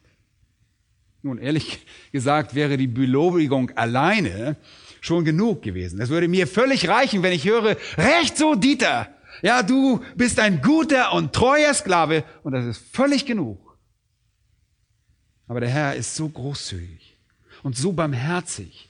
[1.22, 1.80] Nun, ehrlich
[2.12, 4.56] gesagt wäre die Belobigung alleine
[5.00, 6.00] schon genug gewesen.
[6.00, 9.08] Es würde mir völlig reichen, wenn ich höre, recht so, Dieter.
[9.42, 13.58] Ja, du bist ein guter und treuer Sklave und das ist völlig genug.
[15.46, 17.16] Aber der Herr ist so großzügig
[17.62, 18.88] und so barmherzig,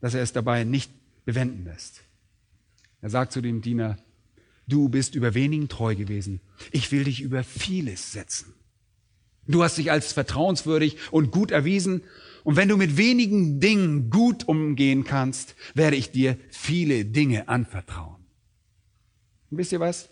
[0.00, 0.90] dass er es dabei nicht
[1.24, 1.99] bewenden lässt.
[3.02, 3.96] Er sagt zu dem Diener,
[4.70, 6.40] Du bist über wenigen treu gewesen.
[6.70, 8.54] Ich will dich über vieles setzen.
[9.48, 12.04] Du hast dich als vertrauenswürdig und gut erwiesen.
[12.44, 18.24] Und wenn du mit wenigen Dingen gut umgehen kannst, werde ich dir viele Dinge anvertrauen.
[19.50, 20.08] Und wisst ihr was?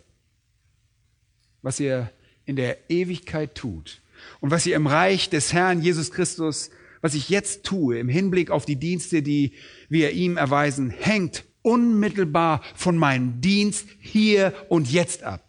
[1.62, 2.10] Was ihr
[2.44, 4.02] in der Ewigkeit tut
[4.40, 6.70] und was ihr im Reich des Herrn Jesus Christus,
[7.00, 9.52] was ich jetzt tue im Hinblick auf die Dienste, die
[9.88, 15.44] wir ihm erweisen, hängt unmittelbar von meinem Dienst hier und jetzt ab.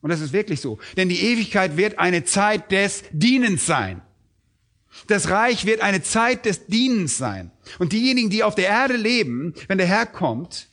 [0.00, 0.78] Und das ist wirklich so.
[0.96, 4.02] Denn die Ewigkeit wird eine Zeit des Dienens sein.
[5.06, 7.50] Das Reich wird eine Zeit des Dienens sein.
[7.78, 10.68] Und diejenigen, die auf der Erde leben, wenn der Herr kommt,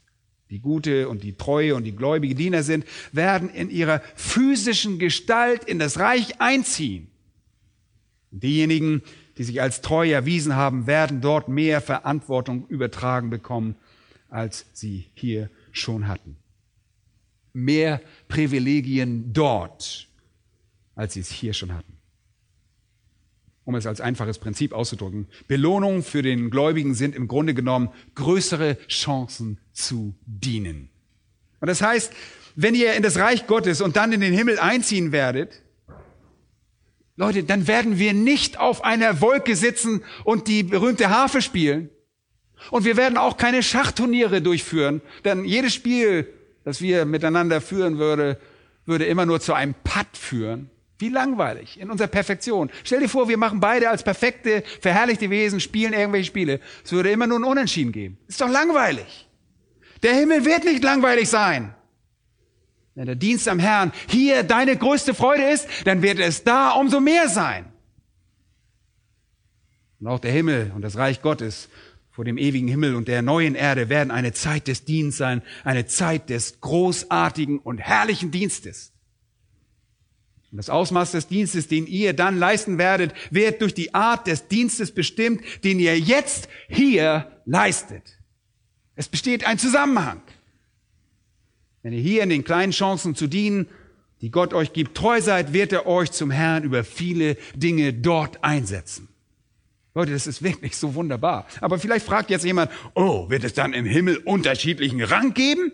[0.50, 5.64] die gute und die treue und die gläubige Diener sind, werden in ihrer physischen Gestalt
[5.64, 7.08] in das Reich einziehen.
[8.32, 9.04] Diejenigen,
[9.38, 13.76] die sich als treu erwiesen haben, werden dort mehr Verantwortung übertragen bekommen
[14.30, 16.38] als sie hier schon hatten.
[17.54, 20.08] Mehr Privilegien dort,
[20.96, 21.98] als sie es hier schon hatten.
[23.66, 28.78] Um es als einfaches Prinzip auszudrücken, Belohnungen für den Gläubigen sind im Grunde genommen größere
[28.88, 30.90] Chancen zu dienen.
[31.60, 32.12] Und das heißt,
[32.56, 35.62] wenn ihr in das Reich Gottes und dann in den Himmel einziehen werdet,
[37.16, 41.90] Leute, dann werden wir nicht auf einer Wolke sitzen und die berühmte Harfe spielen,
[42.72, 46.28] und wir werden auch keine Schachturniere durchführen, denn jedes Spiel,
[46.64, 48.40] das wir miteinander führen würde,
[48.86, 50.70] würde immer nur zu einem Putt führen.
[50.98, 52.70] Wie langweilig in unserer Perfektion.
[52.84, 56.60] Stell dir vor, wir machen beide als perfekte, verherrlichte Wesen, spielen irgendwelche Spiele.
[56.84, 58.18] Es würde immer nur ein Unentschieden geben.
[58.28, 59.30] Ist doch langweilig.
[60.04, 61.74] Der Himmel wird nicht langweilig sein.
[62.96, 67.00] Wenn der Dienst am Herrn hier deine größte Freude ist, dann wird es da umso
[67.00, 67.72] mehr sein.
[70.02, 71.70] Und auch der Himmel und das Reich Gottes
[72.20, 75.86] vor dem ewigen Himmel und der neuen Erde werden eine Zeit des Dienstes sein, eine
[75.86, 78.92] Zeit des großartigen und herrlichen Dienstes.
[80.52, 84.50] Und das Ausmaß des Dienstes, den ihr dann leisten werdet, wird durch die Art des
[84.50, 88.20] Dienstes bestimmt, den ihr jetzt hier leistet.
[88.98, 90.22] Es besteht ein Zusammenhang.
[91.84, 93.66] Wenn ihr hier in den kleinen Chancen zu dienen,
[94.20, 98.44] die Gott euch gibt, treu seid, wird er euch zum Herrn über viele Dinge dort
[98.44, 99.08] einsetzen.
[99.96, 101.48] Leute, das ist wirklich so wunderbar.
[101.62, 105.72] Aber vielleicht fragt jetzt jemand, oh, wird es dann im Himmel unterschiedlichen Rang geben?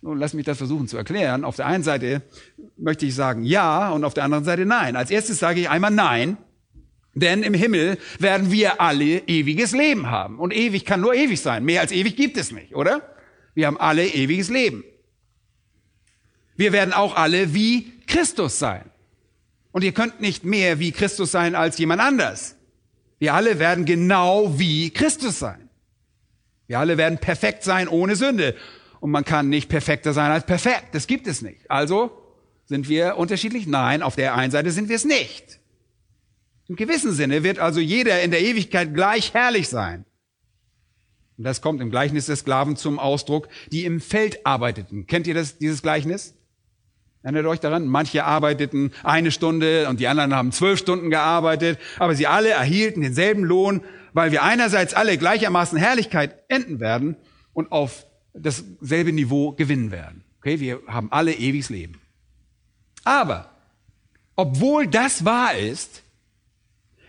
[0.00, 1.44] Nun, lass mich das versuchen zu erklären.
[1.44, 2.22] Auf der einen Seite
[2.76, 4.94] möchte ich sagen ja und auf der anderen Seite nein.
[4.94, 6.36] Als erstes sage ich einmal nein,
[7.14, 10.38] denn im Himmel werden wir alle ewiges Leben haben.
[10.38, 11.64] Und ewig kann nur ewig sein.
[11.64, 13.02] Mehr als ewig gibt es nicht, oder?
[13.54, 14.84] Wir haben alle ewiges Leben.
[16.56, 18.84] Wir werden auch alle wie Christus sein.
[19.72, 22.56] Und ihr könnt nicht mehr wie Christus sein als jemand anders.
[23.18, 25.68] Wir alle werden genau wie Christus sein.
[26.66, 28.54] Wir alle werden perfekt sein ohne Sünde.
[29.00, 30.88] Und man kann nicht perfekter sein als perfekt.
[30.92, 31.70] Das gibt es nicht.
[31.70, 32.10] Also
[32.64, 33.66] sind wir unterschiedlich?
[33.66, 35.60] Nein, auf der einen Seite sind wir es nicht.
[36.68, 40.04] Im gewissen Sinne wird also jeder in der Ewigkeit gleich herrlich sein.
[41.38, 45.06] Und das kommt im Gleichnis des Sklaven zum Ausdruck, die im Feld arbeiteten.
[45.06, 46.34] Kennt ihr das, dieses Gleichnis?
[47.26, 47.88] Erinnert euch daran?
[47.88, 53.00] Manche arbeiteten eine Stunde und die anderen haben zwölf Stunden gearbeitet, aber sie alle erhielten
[53.00, 53.80] denselben Lohn,
[54.12, 57.16] weil wir einerseits alle gleichermaßen Herrlichkeit enden werden
[57.52, 60.22] und auf dasselbe Niveau gewinnen werden.
[60.38, 62.00] Okay, wir haben alle ewiges Leben.
[63.02, 63.50] Aber,
[64.36, 66.04] obwohl das wahr ist,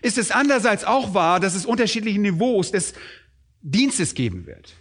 [0.02, 2.92] ist es andererseits auch wahr, dass es unterschiedliche Niveaus des
[3.62, 4.74] Dienstes geben wird.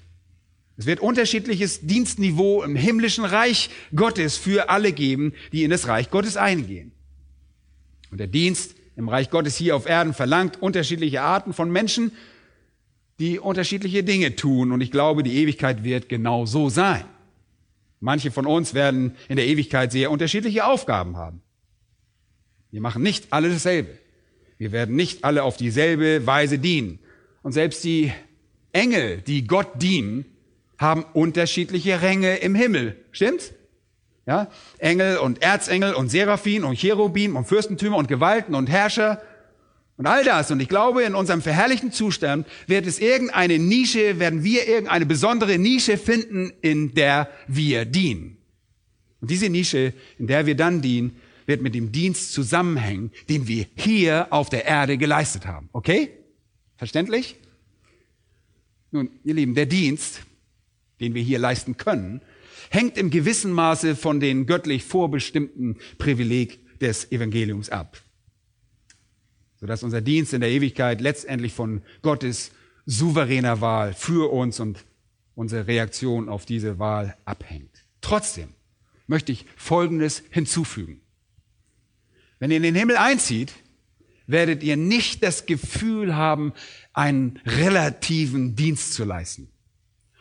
[0.77, 6.11] Es wird unterschiedliches Dienstniveau im himmlischen Reich Gottes für alle geben, die in das Reich
[6.11, 6.91] Gottes eingehen.
[8.11, 12.11] Und der Dienst im Reich Gottes hier auf Erden verlangt unterschiedliche Arten von Menschen,
[13.19, 14.71] die unterschiedliche Dinge tun.
[14.71, 17.03] Und ich glaube, die Ewigkeit wird genau so sein.
[17.99, 21.41] Manche von uns werden in der Ewigkeit sehr unterschiedliche Aufgaben haben.
[22.69, 23.97] Wir machen nicht alle dasselbe.
[24.59, 26.99] Wir werden nicht alle auf dieselbe Weise dienen.
[27.41, 28.11] Und selbst die
[28.71, 30.25] Engel, die Gott dienen,
[30.77, 33.03] haben unterschiedliche Ränge im Himmel.
[33.11, 33.53] Stimmt's?
[34.25, 34.51] Ja?
[34.77, 39.21] Engel und Erzengel und Seraphim und Cherubim und Fürstentümer und Gewalten und Herrscher
[39.95, 40.51] und all das.
[40.51, 45.57] Und ich glaube, in unserem verherrlichten Zustand wird es irgendeine Nische, werden wir irgendeine besondere
[45.57, 48.37] Nische finden, in der wir dienen.
[49.19, 53.65] Und diese Nische, in der wir dann dienen, wird mit dem Dienst zusammenhängen, den wir
[53.75, 55.69] hier auf der Erde geleistet haben.
[55.71, 56.11] Okay?
[56.75, 57.37] Verständlich?
[58.91, 60.21] Nun, ihr Lieben, der Dienst,
[60.99, 62.21] den wir hier leisten können,
[62.69, 68.01] hängt im gewissen Maße von den göttlich vorbestimmten Privileg des Evangeliums ab.
[69.59, 72.51] Sodass unser Dienst in der Ewigkeit letztendlich von Gottes
[72.85, 74.85] souveräner Wahl für uns und
[75.35, 77.85] unsere Reaktion auf diese Wahl abhängt.
[78.01, 78.49] Trotzdem
[79.07, 81.01] möchte ich Folgendes hinzufügen.
[82.39, 83.53] Wenn ihr in den Himmel einzieht,
[84.27, 86.53] werdet ihr nicht das Gefühl haben,
[86.93, 89.49] einen relativen Dienst zu leisten.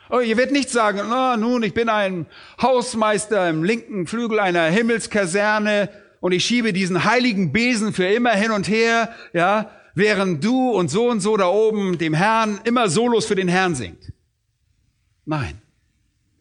[0.09, 2.25] Oh, ihr werdet nicht sagen, oh, nun, ich bin ein
[2.61, 5.89] Hausmeister im linken Flügel einer Himmelskaserne
[6.19, 10.89] und ich schiebe diesen heiligen Besen für immer hin und her, ja, während du und
[10.89, 14.13] so und so da oben dem Herrn immer Solos für den Herrn singt.
[15.25, 15.61] Nein.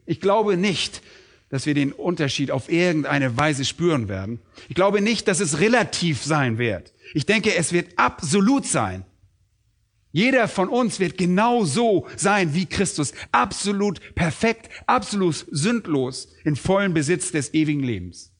[0.04, 1.02] Ich glaube nicht,
[1.48, 4.40] dass wir den Unterschied auf irgendeine Weise spüren werden.
[4.68, 6.92] Ich glaube nicht, dass es relativ sein wird.
[7.14, 9.04] Ich denke, es wird absolut sein.
[10.16, 13.12] Jeder von uns wird genau so sein wie Christus.
[13.32, 18.32] Absolut perfekt, absolut sündlos, in vollem Besitz des ewigen Lebens.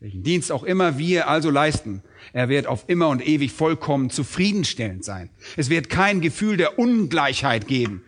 [0.00, 2.02] Welchen Dienst auch immer wir also leisten,
[2.34, 5.30] er wird auf immer und ewig vollkommen zufriedenstellend sein.
[5.56, 8.02] Es wird kein Gefühl der Ungleichheit geben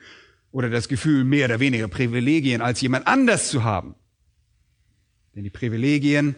[0.53, 3.95] oder das Gefühl, mehr oder weniger Privilegien als jemand anders zu haben.
[5.35, 6.37] Denn die Privilegien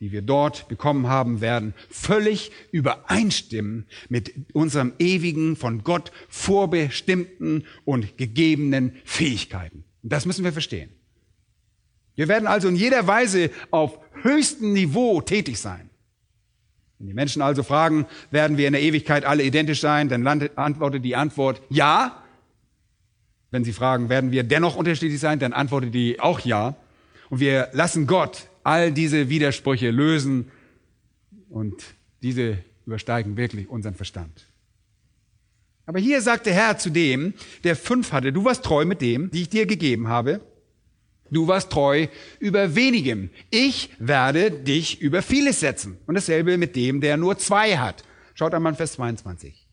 [0.00, 8.18] die wir dort bekommen haben, werden völlig übereinstimmen mit unserem ewigen, von Gott vorbestimmten und
[8.18, 9.84] gegebenen Fähigkeiten.
[10.02, 10.90] Das müssen wir verstehen.
[12.16, 15.90] Wir werden also in jeder Weise auf höchstem Niveau tätig sein.
[16.98, 21.04] Wenn die Menschen also fragen, werden wir in der Ewigkeit alle identisch sein, dann antwortet
[21.04, 22.22] die Antwort ja.
[23.50, 26.76] Wenn sie fragen, werden wir dennoch unterschiedlich sein, dann antwortet die auch ja.
[27.30, 30.50] Und wir lassen Gott all diese Widersprüche lösen
[31.48, 31.84] und
[32.22, 34.46] diese übersteigen wirklich unseren Verstand.
[35.86, 39.30] Aber hier sagt der Herr zu dem, der fünf hatte, du warst treu mit dem,
[39.30, 40.40] die ich dir gegeben habe.
[41.30, 42.06] Du warst treu
[42.38, 43.30] über wenigem.
[43.50, 45.98] Ich werde dich über vieles setzen.
[46.06, 48.04] Und dasselbe mit dem, der nur zwei hat.
[48.34, 49.66] Schaut einmal Vers 22.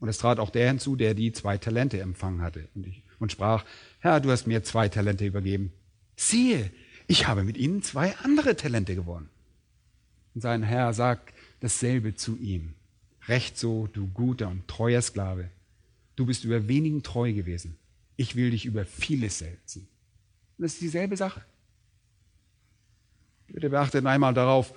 [0.00, 2.68] Und es trat auch der hinzu, der die zwei Talente empfangen hatte.
[2.74, 3.64] Und, ich, und sprach,
[4.00, 5.72] Herr, du hast mir zwei Talente übergeben.
[6.16, 6.70] Siehe,
[7.12, 9.28] ich habe mit ihnen zwei andere Talente gewonnen.
[10.34, 12.72] Und sein Herr sagt dasselbe zu ihm.
[13.28, 15.50] Recht so, du guter und treuer Sklave.
[16.16, 17.76] Du bist über wenigen treu gewesen.
[18.16, 19.86] Ich will dich über vieles setzen.
[20.56, 21.44] Das ist dieselbe Sache.
[23.48, 24.72] Bitte beachtet einmal darauf,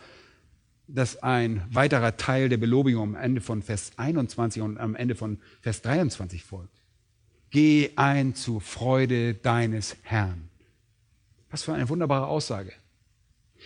[0.88, 5.40] dass ein weiterer Teil der Belobigung am Ende von Vers 21 und am Ende von
[5.62, 6.82] Vers 23 folgt.
[7.50, 10.45] Geh ein zur Freude deines Herrn.
[11.56, 12.74] Was für eine wunderbare Aussage.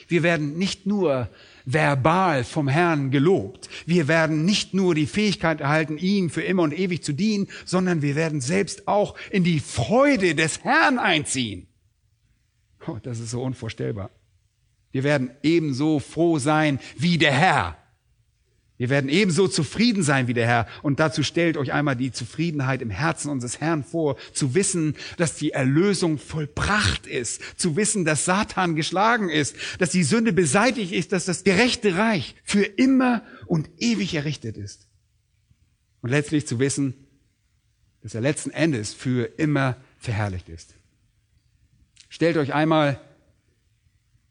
[0.07, 1.27] Wir werden nicht nur
[1.65, 3.67] verbal vom Herrn gelobt.
[3.87, 8.03] Wir werden nicht nur die Fähigkeit erhalten, ihm für immer und ewig zu dienen, sondern
[8.03, 11.65] wir werden selbst auch in die Freude des Herrn einziehen.
[12.85, 14.11] Oh, das ist so unvorstellbar.
[14.91, 17.75] Wir werden ebenso froh sein wie der Herr.
[18.79, 20.67] Wir werden ebenso zufrieden sein wie der Herr.
[20.81, 25.35] Und dazu stellt euch einmal die Zufriedenheit im Herzen unseres Herrn vor, zu wissen, dass
[25.35, 31.11] die Erlösung vollbracht ist, zu wissen, dass Satan geschlagen ist, dass die Sünde beseitigt ist,
[31.11, 34.87] dass das gerechte Reich für immer und ewig errichtet ist.
[36.01, 36.93] Und letztlich zu wissen,
[38.01, 40.75] dass er letzten Endes für immer verherrlicht ist.
[42.07, 43.01] Stellt euch einmal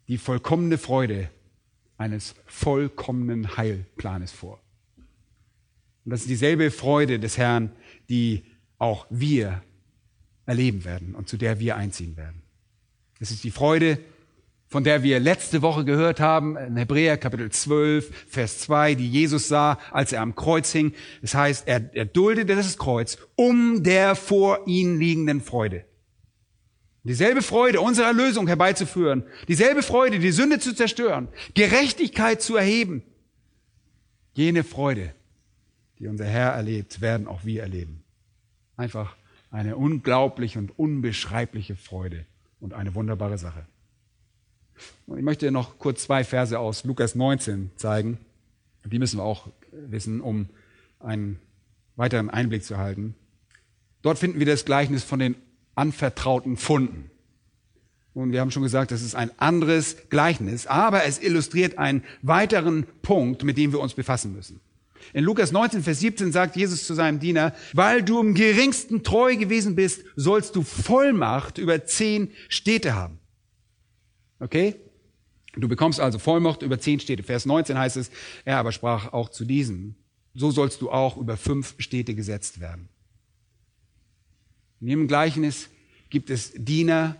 [0.08, 1.28] die vollkommene Freude
[1.98, 4.60] eines vollkommenen Heilplanes vor.
[6.04, 7.72] Und das ist dieselbe Freude des Herrn,
[8.08, 8.44] die
[8.78, 9.62] auch wir
[10.46, 12.42] erleben werden und zu der wir einziehen werden.
[13.18, 13.98] Das ist die Freude,
[14.68, 19.48] von der wir letzte Woche gehört haben, in Hebräer Kapitel 12, Vers 2, die Jesus
[19.48, 20.92] sah, als er am Kreuz hing.
[21.20, 25.84] Das heißt, er, er duldete das Kreuz um der vor ihm liegenden Freude.
[27.08, 29.24] Dieselbe Freude, unsere Erlösung herbeizuführen.
[29.48, 31.28] Dieselbe Freude, die Sünde zu zerstören.
[31.54, 33.02] Gerechtigkeit zu erheben.
[34.34, 35.14] Jene Freude,
[35.98, 38.04] die unser Herr erlebt, werden auch wir erleben.
[38.76, 39.16] Einfach
[39.50, 42.26] eine unglaubliche und unbeschreibliche Freude
[42.60, 43.64] und eine wunderbare Sache.
[45.06, 48.18] Und ich möchte noch kurz zwei Verse aus Lukas 19 zeigen.
[48.84, 50.50] Die müssen wir auch wissen, um
[51.00, 51.40] einen
[51.96, 53.14] weiteren Einblick zu halten.
[54.02, 55.36] Dort finden wir das Gleichnis von den
[55.78, 57.10] anvertrauten Funden.
[58.12, 62.84] Und wir haben schon gesagt, das ist ein anderes Gleichnis, aber es illustriert einen weiteren
[63.00, 64.60] Punkt, mit dem wir uns befassen müssen.
[65.12, 69.36] In Lukas 19, Vers 17 sagt Jesus zu seinem Diener, weil du im geringsten treu
[69.36, 73.18] gewesen bist, sollst du Vollmacht über zehn Städte haben.
[74.40, 74.74] Okay?
[75.54, 77.22] Du bekommst also Vollmacht über zehn Städte.
[77.22, 78.10] Vers 19 heißt es,
[78.44, 79.96] er aber sprach auch zu diesen,
[80.34, 82.88] so sollst du auch über fünf Städte gesetzt werden.
[84.80, 85.68] In dem Gleichnis
[86.10, 87.16] gibt es Diener,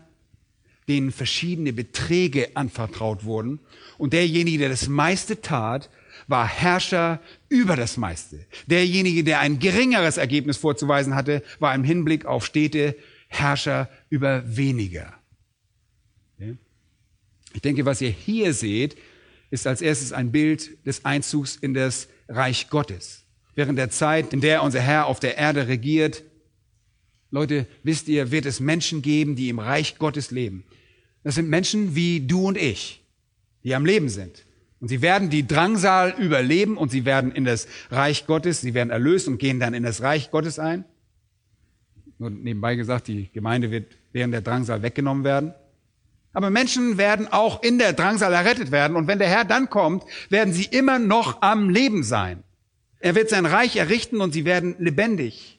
[0.88, 3.60] denen verschiedene Beträge anvertraut wurden.
[3.98, 5.90] Und derjenige, der das meiste tat,
[6.26, 8.46] war Herrscher über das meiste.
[8.66, 12.96] Derjenige, der ein geringeres Ergebnis vorzuweisen hatte, war im Hinblick auf Städte
[13.28, 15.14] Herrscher über weniger.
[17.54, 18.96] Ich denke, was ihr hier seht,
[19.50, 23.24] ist als erstes ein Bild des Einzugs in das Reich Gottes.
[23.54, 26.22] Während der Zeit, in der unser Herr auf der Erde regiert,
[27.30, 30.64] Leute, wisst ihr, wird es Menschen geben, die im Reich Gottes leben.
[31.24, 33.04] Das sind Menschen wie du und ich,
[33.64, 34.44] die am Leben sind.
[34.80, 38.90] Und sie werden die Drangsal überleben und sie werden in das Reich Gottes, sie werden
[38.90, 40.84] erlöst und gehen dann in das Reich Gottes ein.
[42.18, 45.54] Nur nebenbei gesagt, die Gemeinde wird während der Drangsal weggenommen werden.
[46.32, 48.96] Aber Menschen werden auch in der Drangsal errettet werden.
[48.96, 52.44] Und wenn der Herr dann kommt, werden sie immer noch am Leben sein.
[53.00, 55.57] Er wird sein Reich errichten und sie werden lebendig.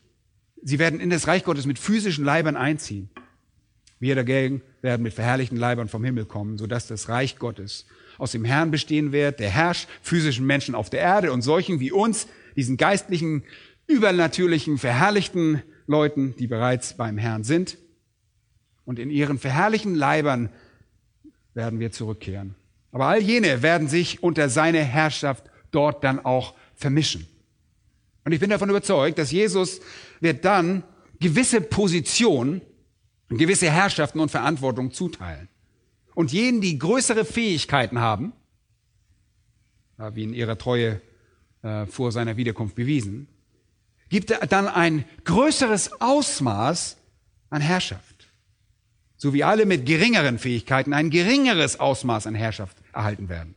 [0.61, 3.09] Sie werden in das Reich Gottes mit physischen Leibern einziehen.
[3.99, 7.85] Wir dagegen werden mit verherrlichten Leibern vom Himmel kommen, sodass das Reich Gottes
[8.17, 11.91] aus dem Herrn bestehen wird, der herrscht physischen Menschen auf der Erde und solchen wie
[11.91, 13.43] uns, diesen geistlichen,
[13.87, 17.77] übernatürlichen, verherrlichten Leuten, die bereits beim Herrn sind.
[18.85, 20.49] Und in ihren verherrlichten Leibern
[21.53, 22.55] werden wir zurückkehren.
[22.91, 27.27] Aber all jene werden sich unter seine Herrschaft dort dann auch vermischen.
[28.25, 29.79] Und ich bin davon überzeugt, dass Jesus
[30.19, 30.83] wird dann
[31.19, 32.61] gewisse Positionen,
[33.29, 35.49] gewisse Herrschaften und Verantwortung zuteilen.
[36.15, 38.33] Und jenen, die größere Fähigkeiten haben,
[40.13, 41.01] wie in ihrer Treue
[41.61, 43.27] äh, vor seiner Wiederkunft bewiesen,
[44.09, 46.97] gibt er dann ein größeres Ausmaß
[47.49, 48.27] an Herrschaft.
[49.17, 53.55] So wie alle mit geringeren Fähigkeiten ein geringeres Ausmaß an Herrschaft erhalten werden.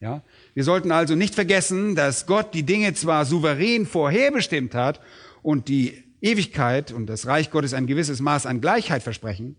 [0.00, 0.22] Ja?
[0.54, 5.00] Wir sollten also nicht vergessen, dass Gott die Dinge zwar souverän vorherbestimmt hat
[5.42, 9.56] und die Ewigkeit und das Reich Gottes ein gewisses Maß an Gleichheit versprechen,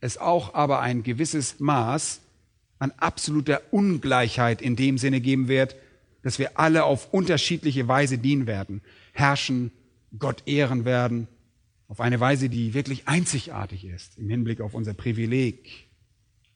[0.00, 2.20] es auch aber ein gewisses Maß
[2.78, 5.76] an absoluter Ungleichheit in dem Sinne geben wird,
[6.22, 8.82] dass wir alle auf unterschiedliche Weise dienen werden,
[9.12, 9.70] herrschen,
[10.18, 11.28] Gott ehren werden,
[11.88, 15.85] auf eine Weise, die wirklich einzigartig ist im Hinblick auf unser Privileg,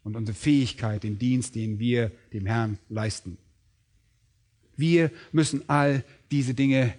[0.04, 3.36] und unsere Fähigkeit, den Dienst, den wir dem Herrn leisten.
[4.76, 6.94] Wir müssen all diese Dinge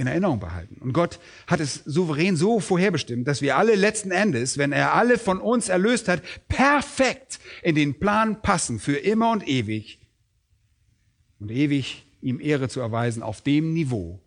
[0.00, 0.76] in Erinnerung behalten.
[0.80, 5.18] Und Gott hat es souverän so vorherbestimmt, dass wir alle letzten Endes, wenn er alle
[5.18, 9.98] von uns erlöst hat, perfekt in den Plan passen für immer und ewig
[11.38, 14.18] und ewig ihm Ehre zu erweisen auf dem Niveau,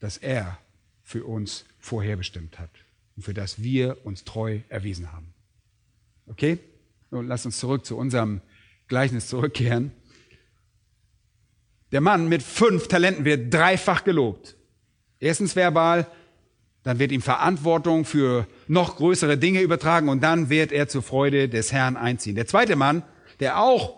[0.00, 0.58] das er
[1.04, 2.70] für uns vorherbestimmt hat
[3.14, 5.31] und für das wir uns treu erwiesen haben.
[6.26, 6.58] Okay?
[7.10, 8.40] Nun lass uns zurück zu unserem
[8.88, 9.92] Gleichnis zurückkehren.
[11.92, 14.56] Der Mann mit fünf Talenten wird dreifach gelobt.
[15.20, 16.06] Erstens verbal,
[16.82, 21.48] dann wird ihm Verantwortung für noch größere Dinge übertragen und dann wird er zur Freude
[21.48, 22.34] des Herrn einziehen.
[22.34, 23.02] Der zweite Mann,
[23.40, 23.96] der auch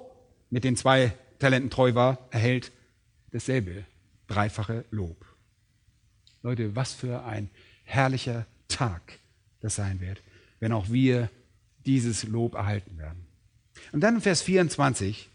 [0.51, 2.73] mit den zwei Talenten treu war, erhält
[3.33, 3.85] dasselbe,
[4.27, 5.25] dreifache Lob.
[6.43, 7.49] Leute, was für ein
[7.85, 9.19] herrlicher Tag
[9.61, 10.23] das sein wird,
[10.61, 11.31] wenn auch wir
[11.87, 13.27] dieses Lob erhalten werden.
[13.93, 15.29] Und dann in Vers 24,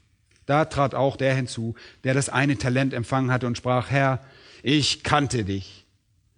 [0.45, 4.24] da trat auch der hinzu, der das eine Talent empfangen hatte und sprach, Herr,
[4.64, 5.86] ich kannte dich,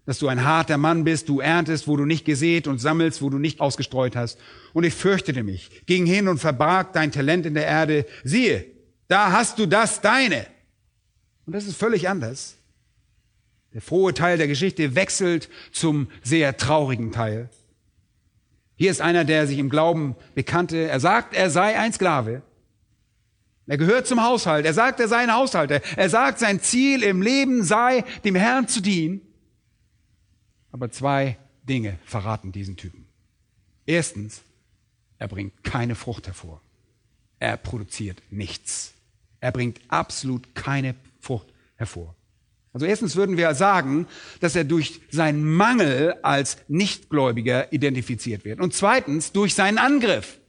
[0.05, 3.29] dass du ein harter Mann bist, du erntest, wo du nicht gesät und sammelst, wo
[3.29, 4.39] du nicht ausgestreut hast.
[4.73, 8.05] Und ich fürchtete mich, ging hin und verbarg dein Talent in der Erde.
[8.23, 8.65] Siehe,
[9.07, 10.45] da hast du das deine.
[11.45, 12.57] Und das ist völlig anders.
[13.73, 17.49] Der frohe Teil der Geschichte wechselt zum sehr traurigen Teil.
[18.81, 20.89] Hier ist einer, der sich im Glauben bekannte.
[20.89, 22.41] Er sagt, er sei ein Sklave.
[23.67, 24.65] Er gehört zum Haushalt.
[24.65, 25.81] Er sagt, er sei ein Haushalter.
[25.97, 29.21] Er sagt, sein Ziel im Leben sei, dem Herrn zu dienen.
[30.71, 33.05] Aber zwei Dinge verraten diesen Typen.
[33.85, 34.41] Erstens,
[35.19, 36.59] er bringt keine Frucht hervor.
[37.37, 38.95] Er produziert nichts.
[39.41, 42.15] Er bringt absolut keine Frucht hervor.
[42.73, 44.07] Also erstens würden wir sagen,
[44.39, 48.61] dass er durch seinen Mangel als Nichtgläubiger identifiziert wird.
[48.61, 50.39] Und zweitens durch seinen Angriff.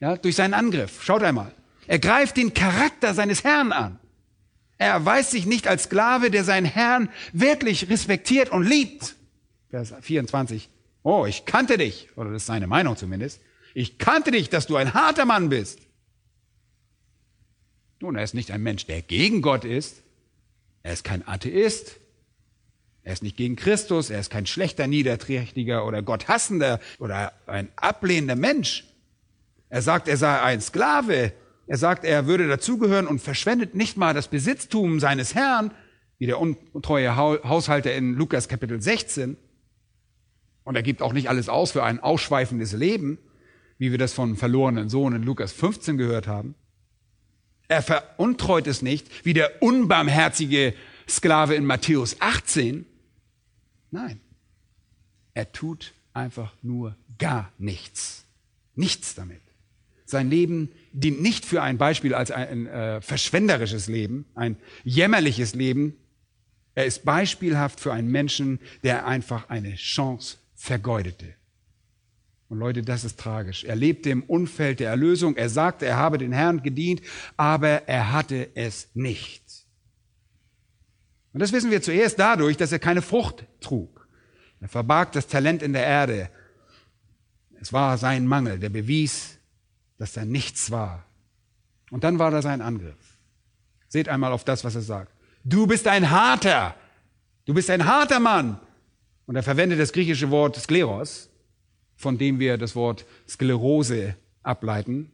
[0.00, 1.02] Ja, durch seinen Angriff.
[1.02, 1.52] Schaut einmal.
[1.86, 4.00] Er greift den Charakter seines Herrn an.
[4.78, 9.14] Er erweist sich nicht als Sklave, der seinen Herrn wirklich respektiert und liebt.
[9.70, 10.68] Vers 24.
[11.02, 13.40] Oh, ich kannte dich, oder das ist seine Meinung zumindest.
[13.74, 15.80] Ich kannte dich, dass du ein harter Mann bist.
[18.00, 20.03] Nun, er ist nicht ein Mensch, der gegen Gott ist.
[20.84, 21.98] Er ist kein Atheist.
[23.02, 24.10] Er ist nicht gegen Christus.
[24.10, 28.84] Er ist kein schlechter, niederträchtiger oder gotthassender oder ein ablehnender Mensch.
[29.70, 31.32] Er sagt, er sei ein Sklave.
[31.66, 35.72] Er sagt, er würde dazugehören und verschwendet nicht mal das Besitztum seines Herrn,
[36.18, 39.38] wie der untreue Haushalter in Lukas Kapitel 16.
[40.64, 43.18] Und er gibt auch nicht alles aus für ein ausschweifendes Leben,
[43.78, 46.54] wie wir das von verlorenen Sohn in Lukas 15 gehört haben.
[47.68, 50.74] Er veruntreut es nicht, wie der unbarmherzige
[51.08, 52.86] Sklave in Matthäus 18.
[53.90, 54.20] Nein,
[55.34, 58.24] er tut einfach nur gar nichts.
[58.74, 59.40] Nichts damit.
[60.04, 65.96] Sein Leben dient nicht für ein Beispiel als ein äh, verschwenderisches Leben, ein jämmerliches Leben.
[66.74, 71.34] Er ist beispielhaft für einen Menschen, der einfach eine Chance vergeudete.
[72.48, 73.64] Und Leute, das ist tragisch.
[73.64, 75.36] Er lebte im Umfeld der Erlösung.
[75.36, 77.00] Er sagte, er habe den Herrn gedient,
[77.36, 79.42] aber er hatte es nicht.
[81.32, 84.06] Und das wissen wir zuerst dadurch, dass er keine Frucht trug.
[84.60, 86.30] Er verbarg das Talent in der Erde.
[87.60, 89.38] Es war sein Mangel, der bewies,
[89.98, 91.04] dass er nichts war.
[91.90, 93.18] Und dann war da sein Angriff.
[93.88, 95.12] Seht einmal auf das, was er sagt.
[95.44, 96.74] Du bist ein harter.
[97.46, 98.60] Du bist ein harter Mann.
[99.26, 101.30] Und er verwendet das griechische Wort Skleros,
[101.96, 105.10] von dem wir das Wort Sklerose ableiten.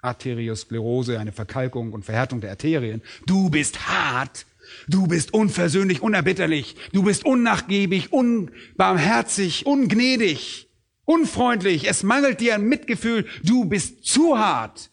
[0.00, 3.02] Arteriosklerose, eine Verkalkung und Verhärtung der Arterien.
[3.26, 4.46] Du bist hart.
[4.88, 6.76] Du bist unversöhnlich, unerbitterlich.
[6.92, 10.68] Du bist unnachgiebig, unbarmherzig, ungnädig,
[11.04, 11.88] unfreundlich.
[11.88, 13.26] Es mangelt dir an Mitgefühl.
[13.42, 14.90] Du bist zu hart.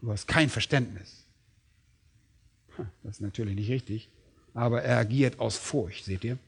[0.00, 1.26] Du hast kein Verständnis.
[3.02, 4.08] Das ist natürlich nicht richtig,
[4.54, 6.38] aber er agiert aus Furcht, seht ihr?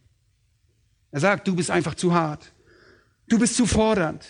[1.10, 2.52] Er sagt, du bist einfach zu hart.
[3.30, 4.26] Du bist zu fordernd.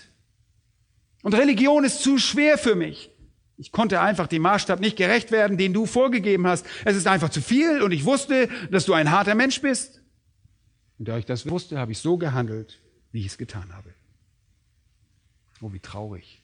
[1.23, 3.11] Und Religion ist zu schwer für mich.
[3.57, 6.67] Ich konnte einfach dem Maßstab nicht gerecht werden, den du vorgegeben hast.
[6.85, 10.03] Es ist einfach zu viel und ich wusste, dass du ein harter Mensch bist.
[10.99, 12.79] Und da ich das wusste, habe ich so gehandelt,
[13.11, 13.93] wie ich es getan habe.
[15.63, 16.43] Oh, wie traurig.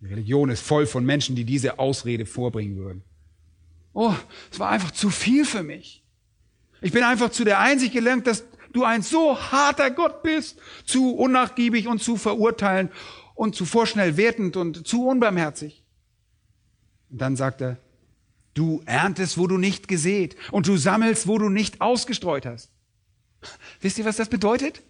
[0.00, 3.04] Die Religion ist voll von Menschen, die diese Ausrede vorbringen würden.
[3.92, 4.14] Oh,
[4.50, 6.02] es war einfach zu viel für mich.
[6.80, 8.44] Ich bin einfach zu der Einsicht gelangt, dass
[8.76, 12.90] du ein so harter Gott bist, zu unnachgiebig und zu verurteilen
[13.34, 15.82] und zu vorschnell wertend und zu unbarmherzig.
[17.10, 17.78] Und dann sagt er,
[18.54, 22.70] du erntest, wo du nicht gesät und du sammelst, wo du nicht ausgestreut hast.
[23.80, 24.82] Wisst ihr, was das bedeutet?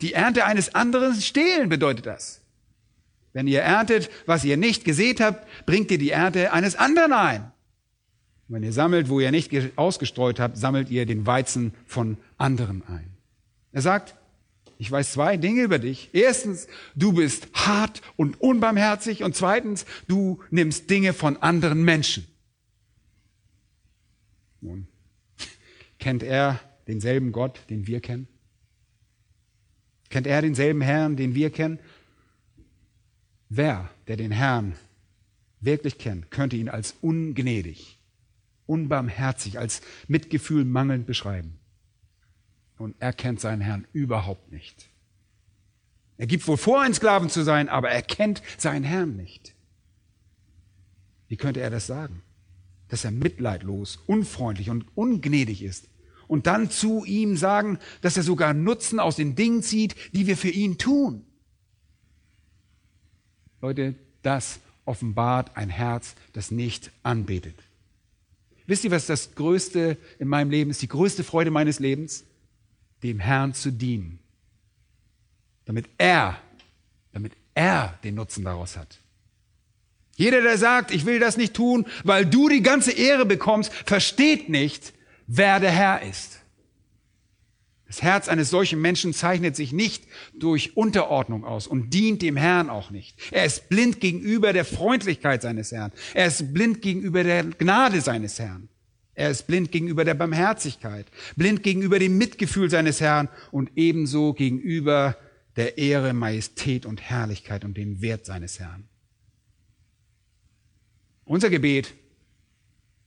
[0.00, 2.40] Die Ernte eines anderen stehlen bedeutet das.
[3.32, 7.52] Wenn ihr erntet, was ihr nicht gesät habt, bringt ihr die Ernte eines anderen ein.
[8.50, 13.08] Wenn ihr sammelt, wo ihr nicht ausgestreut habt, sammelt ihr den Weizen von anderen ein.
[13.70, 14.16] Er sagt,
[14.76, 16.10] ich weiß zwei Dinge über dich.
[16.14, 22.26] Erstens, du bist hart und unbarmherzig und zweitens, du nimmst Dinge von anderen Menschen.
[24.60, 24.88] Nun,
[26.00, 28.26] kennt er denselben Gott, den wir kennen?
[30.08, 31.78] Kennt er denselben Herrn, den wir kennen?
[33.48, 34.74] Wer, der den Herrn
[35.60, 37.99] wirklich kennt, könnte ihn als ungnädig
[38.70, 41.58] unbarmherzig, als Mitgefühl mangelnd beschreiben.
[42.78, 44.88] Und er kennt seinen Herrn überhaupt nicht.
[46.16, 49.54] Er gibt wohl vor, ein Sklaven zu sein, aber er kennt seinen Herrn nicht.
[51.28, 52.22] Wie könnte er das sagen?
[52.88, 55.88] Dass er mitleidlos, unfreundlich und ungnädig ist.
[56.28, 60.36] Und dann zu ihm sagen, dass er sogar Nutzen aus den Dingen zieht, die wir
[60.36, 61.24] für ihn tun.
[63.60, 67.56] Leute, das offenbart ein Herz, das nicht anbetet.
[68.70, 70.80] Wisst ihr, was das Größte in meinem Leben ist?
[70.80, 72.22] Die größte Freude meines Lebens?
[73.02, 74.20] Dem Herrn zu dienen.
[75.64, 76.40] Damit er,
[77.12, 79.00] damit er den Nutzen daraus hat.
[80.14, 84.48] Jeder, der sagt, ich will das nicht tun, weil du die ganze Ehre bekommst, versteht
[84.48, 84.92] nicht,
[85.26, 86.39] wer der Herr ist.
[87.90, 92.70] Das Herz eines solchen Menschen zeichnet sich nicht durch Unterordnung aus und dient dem Herrn
[92.70, 93.18] auch nicht.
[93.32, 95.90] Er ist blind gegenüber der Freundlichkeit seines Herrn.
[96.14, 98.68] Er ist blind gegenüber der Gnade seines Herrn.
[99.14, 105.16] Er ist blind gegenüber der Barmherzigkeit, blind gegenüber dem Mitgefühl seines Herrn und ebenso gegenüber
[105.56, 108.84] der Ehre, Majestät und Herrlichkeit und dem Wert seines Herrn.
[111.24, 111.92] Unser Gebet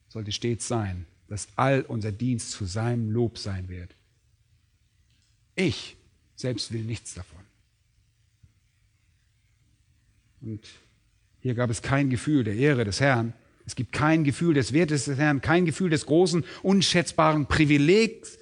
[0.09, 3.95] sollte stets sein, dass all unser Dienst zu seinem Lob sein wird.
[5.55, 5.97] Ich
[6.35, 7.39] selbst will nichts davon.
[10.41, 10.67] Und
[11.39, 13.33] hier gab es kein Gefühl der Ehre des Herrn.
[13.65, 18.37] Es gibt kein Gefühl des Wertes des Herrn, kein Gefühl des großen, unschätzbaren Privilegs,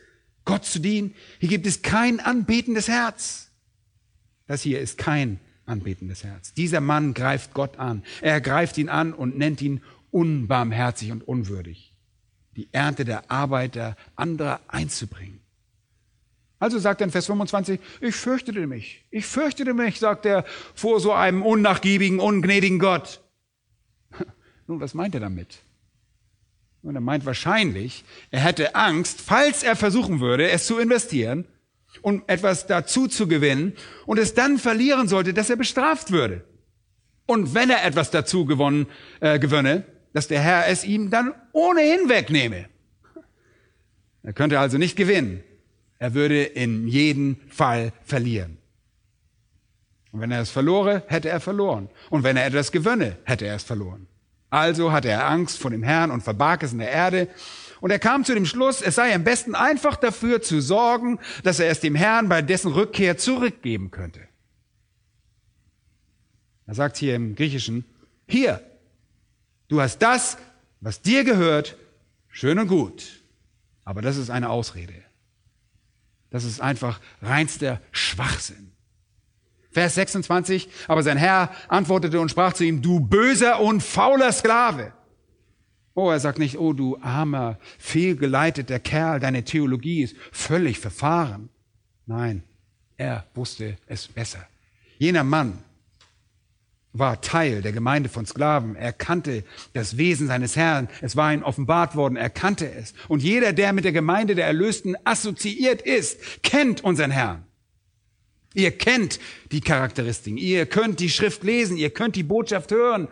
[0.45, 1.14] Gott zu dienen.
[1.39, 3.51] Hier gibt es kein anbetendes Herz.
[4.47, 6.53] Das hier ist kein anbetendes Herz.
[6.53, 8.03] Dieser Mann greift Gott an.
[8.22, 11.95] Er greift ihn an und nennt ihn unbarmherzig und unwürdig.
[12.55, 15.40] Die Ernte der Arbeiter anderer einzubringen.
[16.62, 19.03] Also sagt er in Vers 25, ich fürchtete mich.
[19.09, 20.45] Ich fürchtete mich, sagt er,
[20.76, 23.20] vor so einem unnachgiebigen, ungnädigen Gott.
[24.68, 25.57] Nun, was meint er damit?
[26.84, 31.45] Nun, er meint wahrscheinlich, er hätte Angst, falls er versuchen würde, es zu investieren,
[32.03, 33.74] um etwas dazu zu gewinnen
[34.05, 36.45] und es dann verlieren sollte, dass er bestraft würde.
[37.26, 38.86] Und wenn er etwas dazu gewonnen,
[39.20, 39.84] äh, gewönne,
[40.14, 42.70] dass der Herr es ihm dann ohnehin wegnehme.
[44.22, 45.43] Er könnte also nicht gewinnen.
[46.01, 48.57] Er würde in jedem Fall verlieren.
[50.11, 51.89] Und wenn er es verlore, hätte er verloren.
[52.09, 54.07] Und wenn er etwas gewönne, hätte er es verloren.
[54.49, 57.27] Also hatte er Angst vor dem Herrn und verbarg es in der Erde.
[57.81, 61.59] Und er kam zu dem Schluss, es sei am besten einfach dafür zu sorgen, dass
[61.59, 64.21] er es dem Herrn bei dessen Rückkehr zurückgeben könnte.
[66.65, 67.85] Er sagt hier im Griechischen,
[68.27, 68.59] hier,
[69.67, 70.39] du hast das,
[70.79, 71.77] was dir gehört,
[72.27, 73.21] schön und gut.
[73.85, 74.95] Aber das ist eine Ausrede.
[76.32, 78.71] Das ist einfach reinster Schwachsinn.
[79.69, 84.91] Vers 26, aber sein Herr antwortete und sprach zu ihm, du böser und fauler Sklave.
[85.93, 91.49] Oh, er sagt nicht, oh du armer, fehlgeleiteter Kerl, deine Theologie ist völlig verfahren.
[92.05, 92.43] Nein,
[92.97, 94.45] er wusste es besser.
[94.97, 95.59] Jener Mann
[96.93, 98.75] war Teil der Gemeinde von Sklaven.
[98.75, 100.89] Er kannte das Wesen seines Herrn.
[101.01, 102.17] Es war ihm offenbart worden.
[102.17, 102.93] Er kannte es.
[103.07, 107.45] Und jeder, der mit der Gemeinde der Erlösten assoziiert ist, kennt unseren Herrn.
[108.53, 109.19] Ihr kennt
[109.51, 110.37] die Charakteristiken.
[110.37, 111.77] Ihr könnt die Schrift lesen.
[111.77, 113.07] Ihr könnt die Botschaft hören.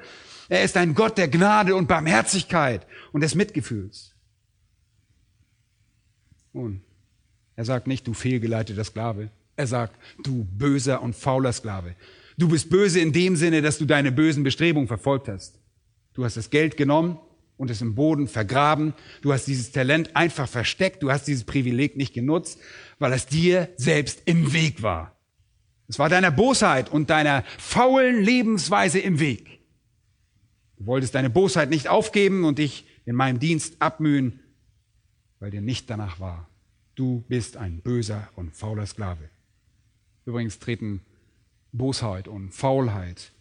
[0.50, 4.14] Er ist ein Gott der Gnade und Barmherzigkeit und des Mitgefühls.
[6.52, 6.82] Nun,
[7.56, 9.30] er sagt nicht, du fehlgeleiteter Sklave.
[9.56, 11.96] Er sagt, du böser und fauler Sklave.
[12.40, 15.60] Du bist böse in dem Sinne, dass du deine bösen Bestrebungen verfolgt hast.
[16.14, 17.20] Du hast das Geld genommen
[17.58, 18.94] und es im Boden vergraben.
[19.22, 21.04] Du hast dieses Talent einfach versteckt.
[21.04, 22.58] Du hast dieses Privileg nicht genutzt,
[22.98, 25.18] weil es dir selbst im Weg war.
[25.90, 29.60] Es war deiner Bosheit und deiner faulen Lebensweise im Weg.
[30.78, 34.40] Du wolltest deine Bosheit nicht aufgeben und dich in meinem Dienst abmühen,
[35.42, 36.50] weil dir nicht danach war.
[36.96, 39.30] Du bist ein böser und fauler Sklave.
[40.26, 41.02] Übrigens treten
[41.72, 43.32] Bosheit und Faulheit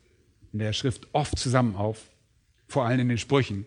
[0.53, 2.11] in der Schrift oft zusammen auf,
[2.67, 3.67] vor allem in den Sprüchen.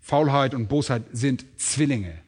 [0.00, 2.18] Faulheit und Bosheit sind Zwillinge.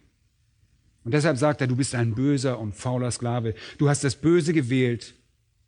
[1.05, 3.55] Und deshalb sagt er, du bist ein böser und fauler Sklave.
[3.79, 5.15] Du hast das Böse gewählt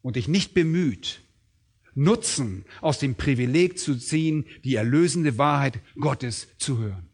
[0.02, 1.20] und dich nicht bemüht,
[1.94, 7.08] Nutzen aus dem Privileg zu ziehen, die erlösende Wahrheit Gottes zu hören.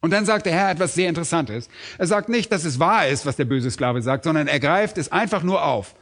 [0.00, 1.68] Und dann sagt der Herr etwas sehr Interessantes.
[1.98, 4.98] Er sagt nicht, dass es wahr ist, was der böse Sklave sagt, sondern er greift
[4.98, 5.94] es einfach nur auf.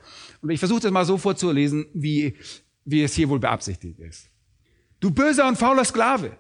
[0.45, 2.37] Und ich versuche das mal so vorzulesen, wie,
[2.85, 4.29] wie es hier wohl beabsichtigt ist.
[5.01, 6.37] Du böser und fauler Sklave,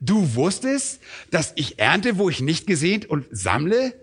[0.00, 3.94] du wusstest, dass ich ernte, wo ich nicht gesehnt und sammle,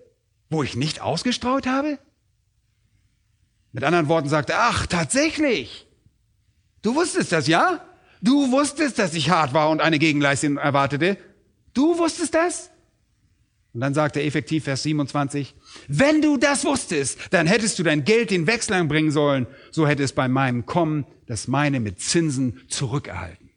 [0.50, 2.00] wo ich nicht ausgestreut habe?
[3.72, 5.86] Mit anderen Worten sagt er, ach, tatsächlich.
[6.82, 7.88] Du wusstest das, ja?
[8.24, 11.18] Du wusstest, dass ich hart war und eine Gegenleistung erwartete.
[11.76, 12.72] Du wusstest das?
[13.76, 15.54] Und dann sagt er effektiv, Vers 27,
[15.90, 20.02] wenn du das wusstest, dann hättest du dein Geld den Wechslern bringen sollen, so hätte
[20.02, 23.50] es bei meinem Kommen das meine mit Zinsen zurückerhalten.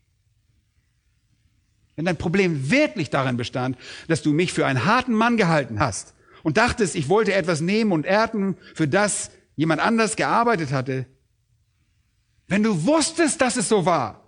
[1.95, 6.15] Wenn dein Problem wirklich darin bestand, dass du mich für einen harten Mann gehalten hast
[6.43, 11.07] und dachtest, ich wollte etwas nehmen und ernten, für das jemand anders gearbeitet hatte,
[12.49, 14.25] wenn du wusstest, dass es so war,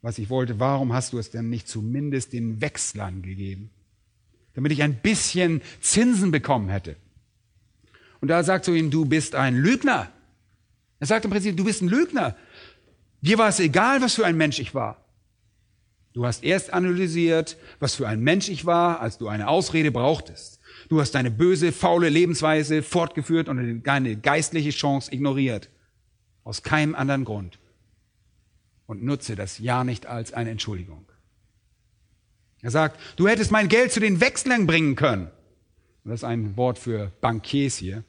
[0.00, 3.72] was ich wollte, warum hast du es denn nicht zumindest den Wechslern gegeben?
[4.58, 6.96] Damit ich ein bisschen Zinsen bekommen hätte.
[8.20, 10.10] Und da sagt zu ihm, du bist ein Lügner.
[10.98, 12.34] Er sagt im Prinzip, du bist ein Lügner.
[13.20, 15.04] Dir war es egal, was für ein Mensch ich war.
[16.12, 20.58] Du hast erst analysiert, was für ein Mensch ich war, als du eine Ausrede brauchtest.
[20.88, 25.70] Du hast deine böse, faule Lebensweise fortgeführt und deine geistliche Chance ignoriert.
[26.42, 27.60] Aus keinem anderen Grund.
[28.86, 31.07] Und nutze das Ja nicht als eine Entschuldigung.
[32.62, 35.30] Er sagt, du hättest mein Geld zu den Wechslern bringen können.
[36.04, 38.02] Das ist ein Wort für Bankiers hier.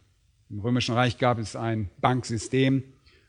[0.49, 2.83] Im Römischen Reich gab es ein Banksystem.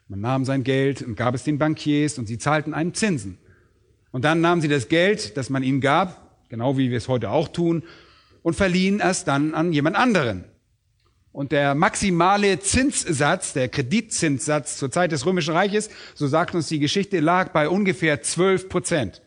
[0.08, 3.38] Man nahm sein Geld und gab es den Bankiers und sie zahlten einen Zinsen.
[4.12, 7.30] Und dann nahmen sie das Geld, das man ihnen gab, genau wie wir es heute
[7.30, 7.82] auch tun,
[8.42, 10.44] und verliehen es dann an jemand anderen.
[11.32, 16.80] Und der maximale Zinssatz, der Kreditzinssatz zur Zeit des Römischen Reiches, so sagt uns die
[16.80, 19.22] Geschichte, lag bei ungefähr 12 Prozent.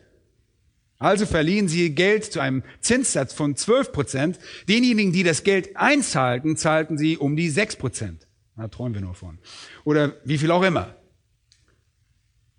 [1.04, 4.38] Also verliehen sie Geld zu einem Zinssatz von 12 Prozent.
[4.70, 8.26] Denjenigen, die das Geld einzahlten, zahlten sie um die 6 Prozent.
[8.56, 9.38] Da träumen wir nur von.
[9.84, 10.96] Oder wie viel auch immer.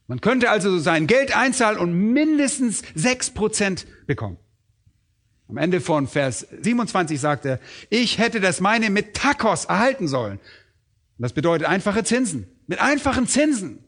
[0.05, 4.37] Man könnte also sein Geld einzahlen und mindestens 6 Prozent bekommen.
[5.47, 10.39] Am Ende von Vers 27 sagt er, ich hätte das meine mit Takos erhalten sollen.
[11.17, 12.45] Das bedeutet einfache Zinsen.
[12.67, 13.84] Mit einfachen Zinsen.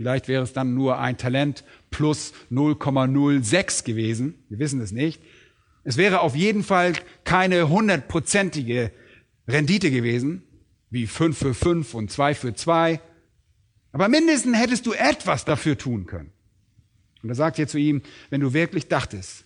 [0.00, 4.42] Vielleicht wäre es dann nur ein Talent plus 0,06 gewesen.
[4.48, 5.20] Wir wissen es nicht.
[5.84, 6.94] Es wäre auf jeden Fall
[7.24, 8.92] keine hundertprozentige
[9.46, 10.42] Rendite gewesen,
[10.88, 12.98] wie 5 für 5 und 2 für 2.
[13.92, 16.32] Aber mindestens hättest du etwas dafür tun können.
[17.22, 19.44] Und er sagt hier zu ihm, wenn du wirklich dachtest,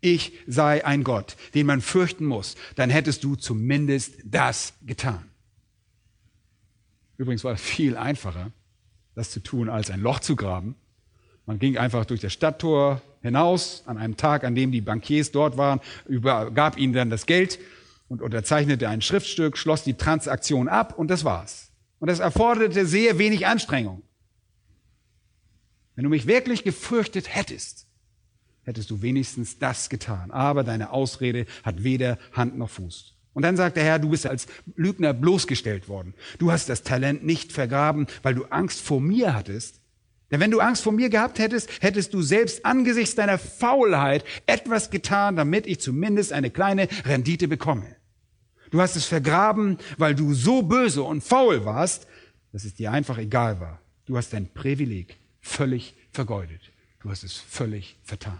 [0.00, 5.28] ich sei ein Gott, den man fürchten muss, dann hättest du zumindest das getan.
[7.16, 8.52] Übrigens war es viel einfacher,
[9.20, 10.74] das zu tun, als ein Loch zu graben.
[11.44, 15.58] Man ging einfach durch das Stadttor hinaus an einem Tag, an dem die Bankiers dort
[15.58, 17.58] waren, übergab ihnen dann das Geld
[18.08, 21.70] und unterzeichnete ein Schriftstück, schloss die Transaktion ab und das war's.
[21.98, 24.02] Und das erforderte sehr wenig Anstrengung.
[25.96, 27.86] Wenn du mich wirklich gefürchtet hättest,
[28.62, 30.30] hättest du wenigstens das getan.
[30.30, 33.16] Aber deine Ausrede hat weder Hand noch Fuß.
[33.32, 36.14] Und dann sagt der Herr, du bist als Lügner bloßgestellt worden.
[36.38, 39.80] Du hast das Talent nicht vergraben, weil du Angst vor mir hattest.
[40.30, 44.90] Denn wenn du Angst vor mir gehabt hättest, hättest du selbst angesichts deiner Faulheit etwas
[44.90, 47.96] getan, damit ich zumindest eine kleine Rendite bekomme.
[48.70, 52.06] Du hast es vergraben, weil du so böse und faul warst,
[52.52, 53.80] dass es dir einfach egal war.
[54.06, 56.60] Du hast dein Privileg völlig vergeudet.
[57.00, 58.38] Du hast es völlig vertan.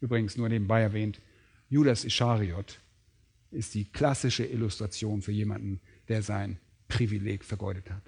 [0.00, 1.20] Übrigens nur nebenbei erwähnt,
[1.68, 2.78] Judas Ischariot
[3.56, 8.02] ist die klassische Illustration für jemanden, der sein Privileg vergeudet hat.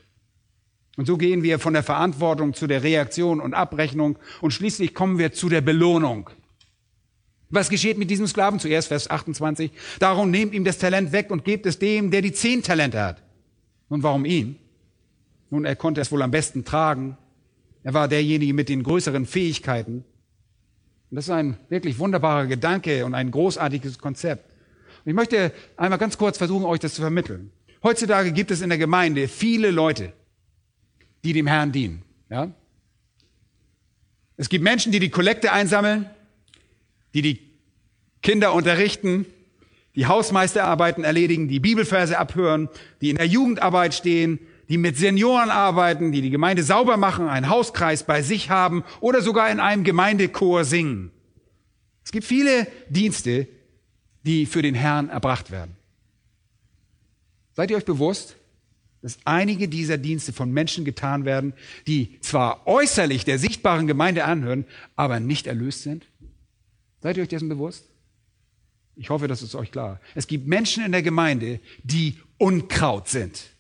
[0.97, 5.19] Und so gehen wir von der Verantwortung zu der Reaktion und Abrechnung und schließlich kommen
[5.19, 6.31] wir zu der Belohnung.
[7.51, 8.61] Was geschieht mit diesem Sklaven?
[8.61, 9.71] Zuerst Vers 28.
[10.01, 13.23] Darum nehmt ihm das Talent weg und gebt es dem, der die zehn Talente hat.
[13.89, 14.57] Nun, warum ihm?
[15.51, 17.17] Nun, er konnte es wohl am besten tragen.
[17.83, 20.05] Er war derjenige mit den größeren Fähigkeiten.
[21.11, 24.58] Und das ist ein wirklich wunderbarer Gedanke und ein großartiges Konzept.
[25.09, 27.51] Ich möchte einmal ganz kurz versuchen, euch das zu vermitteln.
[27.83, 30.13] Heutzutage gibt es in der Gemeinde viele Leute,
[31.25, 32.03] die dem Herrn dienen.
[32.29, 32.53] Ja?
[34.37, 36.11] Es gibt Menschen, die die Kollekte einsammeln,
[37.15, 37.41] die die
[38.21, 39.25] Kinder unterrichten,
[39.95, 42.69] die Hausmeisterarbeiten erledigen, die Bibelverse abhören,
[43.01, 44.39] die in der Jugendarbeit stehen,
[44.69, 49.23] die mit Senioren arbeiten, die die Gemeinde sauber machen, einen Hauskreis bei sich haben oder
[49.23, 51.13] sogar in einem Gemeindechor singen.
[52.05, 53.49] Es gibt viele Dienste,
[54.25, 55.77] die für den Herrn erbracht werden.
[57.55, 58.37] Seid ihr euch bewusst,
[59.03, 61.53] dass einige dieser Dienste von Menschen getan werden,
[61.87, 64.65] die zwar äußerlich der sichtbaren Gemeinde anhören,
[64.97, 66.07] aber nicht erlöst sind?
[67.01, 67.85] Seid ihr euch dessen bewusst?
[68.97, 70.01] Ich hoffe, das ist euch klar.
[70.17, 73.51] Es gibt Menschen in der Gemeinde, die Unkraut sind.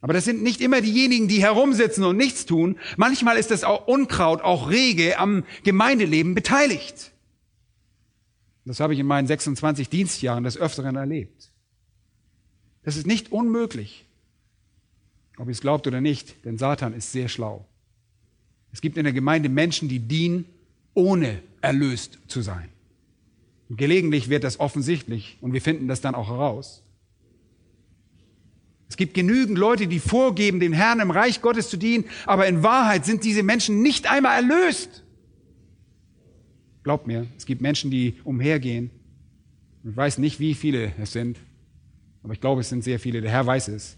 [0.00, 2.78] Aber das sind nicht immer diejenigen, die herumsitzen und nichts tun.
[2.96, 7.12] Manchmal ist das auch Unkraut, auch rege am Gemeindeleben beteiligt.
[8.66, 11.50] Das habe ich in meinen 26 Dienstjahren des Öfteren erlebt.
[12.82, 14.04] Das ist nicht unmöglich.
[15.38, 17.64] Ob ihr es glaubt oder nicht, denn Satan ist sehr schlau.
[18.72, 20.46] Es gibt in der Gemeinde Menschen, die dienen,
[20.94, 22.68] ohne erlöst zu sein.
[23.68, 26.82] Und gelegentlich wird das offensichtlich und wir finden das dann auch heraus.
[28.88, 32.62] Es gibt genügend Leute, die vorgeben, den Herrn im Reich Gottes zu dienen, aber in
[32.62, 35.02] Wahrheit sind diese Menschen nicht einmal erlöst.
[36.86, 38.92] Glaubt mir, es gibt Menschen, die umhergehen.
[39.82, 41.36] Ich weiß nicht, wie viele es sind,
[42.22, 43.20] aber ich glaube, es sind sehr viele.
[43.20, 43.96] Der Herr weiß es.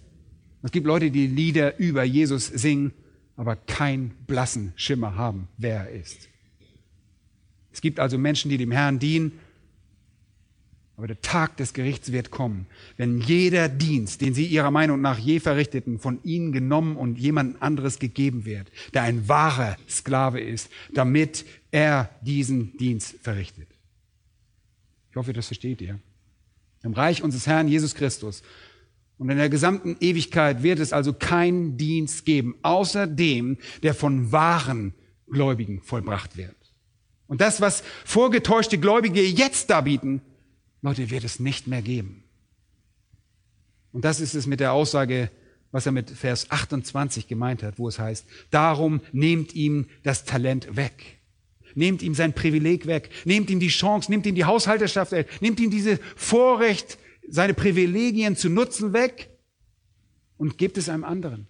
[0.63, 2.95] Es gibt Leute, die Lieder über Jesus singen,
[3.37, 6.31] aber keinen blassen Schimmer haben, wer er ist.
[7.73, 9.33] Es gibt also Menschen, die dem Herrn dienen,
[10.99, 15.17] aber der Tag des Gerichts wird kommen, wenn jeder Dienst, den sie ihrer Meinung nach
[15.17, 20.69] je verrichteten, von ihnen genommen und jemand anderes gegeben wird, der ein wahrer Sklave ist,
[20.93, 23.69] damit er diesen Dienst verrichtet.
[25.11, 26.01] Ich hoffe, das versteht ihr.
[26.83, 28.43] Im Reich unseres Herrn Jesus Christus
[29.19, 34.33] und in der gesamten Ewigkeit wird es also keinen Dienst geben, außer dem, der von
[34.33, 34.95] wahren
[35.31, 36.57] Gläubigen vollbracht wird.
[37.29, 40.23] Und das, was vorgetäuschte Gläubige jetzt darbieten,
[40.83, 42.25] Leute, wird es nicht mehr geben.
[43.93, 45.31] Und das ist es mit der Aussage,
[45.71, 50.77] was er mit Vers 28 gemeint hat, wo es heißt, darum nehmt ihm das Talent
[50.77, 51.19] weg.
[51.75, 53.11] Nehmt ihm sein Privileg weg.
[53.25, 55.29] Nehmt ihm die Chance, nehmt ihm die Haushalterschaft weg.
[55.41, 56.99] Nehmt ihm diese Vorrecht,
[57.29, 59.29] seine Privilegien zu nutzen weg
[60.39, 61.47] und gebt es einem anderen.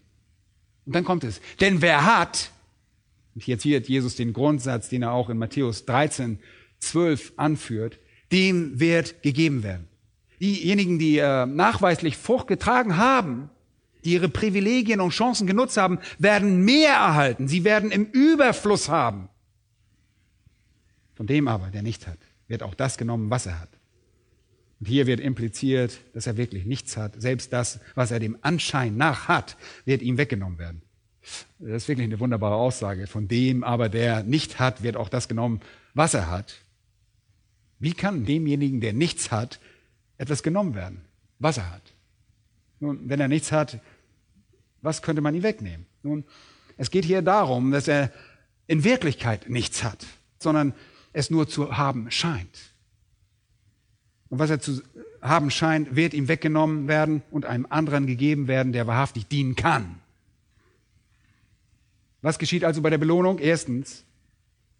[0.86, 1.40] Und dann kommt es.
[1.60, 2.50] Denn wer hat,
[3.34, 6.40] und hier zitiert Jesus den Grundsatz, den er auch in Matthäus 13,
[6.80, 7.98] 12 anführt,
[8.32, 9.88] dem wird gegeben werden.
[10.40, 13.50] Diejenigen, die äh, nachweislich Frucht getragen haben,
[14.04, 17.48] die ihre Privilegien und Chancen genutzt haben, werden mehr erhalten.
[17.48, 19.28] Sie werden im Überfluss haben.
[21.14, 23.70] Von dem aber, der nicht hat, wird auch das genommen, was er hat.
[24.78, 27.20] Und hier wird impliziert, dass er wirklich nichts hat.
[27.20, 30.82] Selbst das, was er dem Anschein nach hat, wird ihm weggenommen werden.
[31.58, 33.08] Das ist wirklich eine wunderbare Aussage.
[33.08, 35.60] Von dem aber, der nicht hat, wird auch das genommen,
[35.94, 36.54] was er hat.
[37.78, 39.60] Wie kann demjenigen, der nichts hat,
[40.16, 41.00] etwas genommen werden,
[41.38, 41.92] was er hat?
[42.80, 43.80] Nun, wenn er nichts hat,
[44.82, 45.86] was könnte man ihm wegnehmen?
[46.02, 46.24] Nun,
[46.76, 48.12] es geht hier darum, dass er
[48.66, 50.06] in Wirklichkeit nichts hat,
[50.38, 50.74] sondern
[51.12, 52.72] es nur zu haben scheint.
[54.28, 54.82] Und was er zu
[55.20, 60.00] haben scheint, wird ihm weggenommen werden und einem anderen gegeben werden, der wahrhaftig dienen kann.
[62.22, 63.38] Was geschieht also bei der Belohnung?
[63.38, 64.04] Erstens,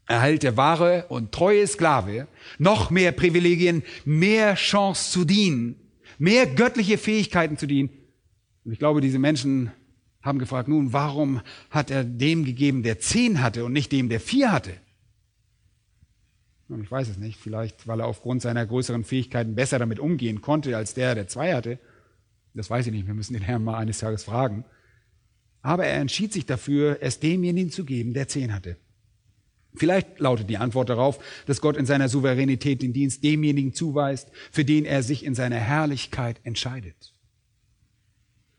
[0.09, 2.27] erhält der wahre und treue Sklave
[2.59, 5.77] noch mehr Privilegien, mehr Chance zu dienen,
[6.19, 7.91] mehr göttliche Fähigkeiten zu dienen.
[8.65, 9.71] Und ich glaube, diese Menschen
[10.23, 14.21] haben gefragt, nun, warum hat er dem gegeben, der zehn hatte und nicht dem, der
[14.21, 14.73] vier hatte?
[16.69, 20.41] Und ich weiß es nicht, vielleicht weil er aufgrund seiner größeren Fähigkeiten besser damit umgehen
[20.41, 21.79] konnte als der, der zwei hatte.
[22.55, 24.65] Das weiß ich nicht, wir müssen den Herrn mal eines Tages fragen.
[25.63, 28.77] Aber er entschied sich dafür, es demjenigen zu geben, der zehn hatte.
[29.79, 34.65] Vielleicht lautet die Antwort darauf, dass Gott in seiner Souveränität den Dienst demjenigen zuweist, für
[34.65, 37.15] den er sich in seiner Herrlichkeit entscheidet.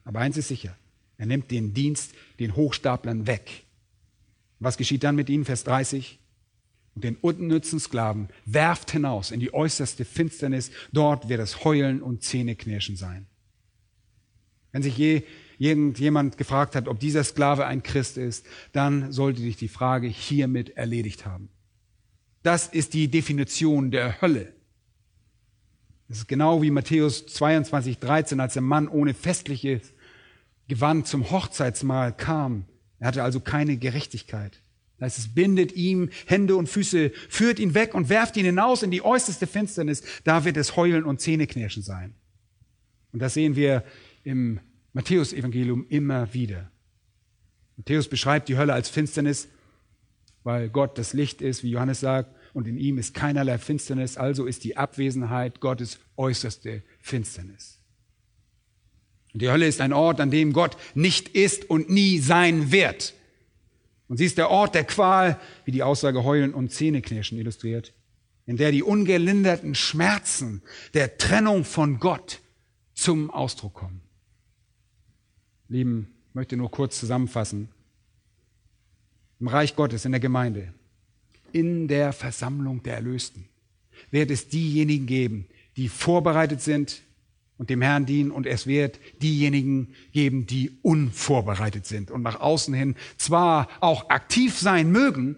[0.05, 0.75] Aber eins ist sicher,
[1.17, 3.63] er nimmt den Dienst den Hochstaplern weg.
[4.59, 5.45] Was geschieht dann mit ihnen?
[5.45, 6.19] Vers 30
[6.95, 10.71] und den unnützen Sklaven werft hinaus in die äußerste Finsternis.
[10.91, 13.27] Dort wird es Heulen und Zähneknirschen sein.
[14.71, 15.23] Wenn sich je
[15.59, 20.71] irgendjemand gefragt hat, ob dieser Sklave ein Christ ist, dann sollte sich die Frage hiermit
[20.71, 21.49] erledigt haben.
[22.41, 24.53] Das ist die Definition der Hölle.
[26.07, 29.93] Das ist genau wie Matthäus 22, 13, als der Mann ohne festliches
[30.67, 32.65] Gewand zum Hochzeitsmahl kam.
[32.99, 34.61] Er hatte also keine Gerechtigkeit.
[34.97, 38.81] Das heißt, es bindet ihm Hände und Füße, führt ihn weg und werft ihn hinaus
[38.83, 40.03] in die äußerste Finsternis.
[40.23, 42.15] Da wird es Heulen und Zähneknirschen sein.
[43.11, 43.83] Und das sehen wir
[44.23, 44.59] im
[44.99, 46.69] Matthäus-Evangelium immer wieder.
[47.77, 49.47] Matthäus beschreibt die Hölle als Finsternis,
[50.43, 54.45] weil Gott das Licht ist, wie Johannes sagt, und in ihm ist keinerlei Finsternis, also
[54.45, 57.79] ist die Abwesenheit Gottes äußerste Finsternis.
[59.31, 63.13] Und die Hölle ist ein Ort, an dem Gott nicht ist und nie sein wird.
[64.09, 67.93] Und sie ist der Ort der Qual, wie die Aussage Heulen und Zähneknirschen illustriert,
[68.45, 70.61] in der die ungelinderten Schmerzen
[70.93, 72.41] der Trennung von Gott
[72.95, 74.08] zum Ausdruck kommen.
[75.69, 77.69] Lieben, ich möchte nur kurz zusammenfassen.
[79.39, 80.73] Im Reich Gottes, in der Gemeinde,
[81.51, 83.45] in der Versammlung der Erlösten,
[84.11, 85.47] wird es diejenigen geben,
[85.77, 87.03] die vorbereitet sind,
[87.59, 92.73] und dem Herrn dienen und es wird diejenigen geben, die unvorbereitet sind und nach außen
[92.73, 95.35] hin zwar auch aktiv sein mögen,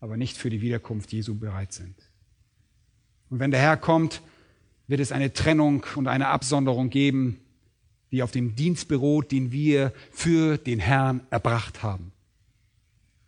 [0.00, 1.96] aber nicht für die Wiederkunft Jesu bereit sind.
[3.30, 4.22] Und wenn der Herr kommt,
[4.86, 7.40] wird es eine Trennung und eine Absonderung geben,
[8.10, 12.12] die auf dem Dienst beruht, den wir für den Herrn erbracht haben.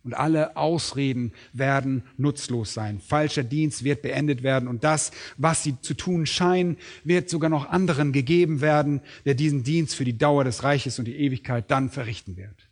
[0.03, 2.99] Und alle Ausreden werden nutzlos sein.
[2.99, 7.69] Falscher Dienst wird beendet werden und das, was sie zu tun scheinen, wird sogar noch
[7.69, 11.91] anderen gegeben werden, der diesen Dienst für die Dauer des Reiches und die Ewigkeit dann
[11.91, 12.67] verrichten wird.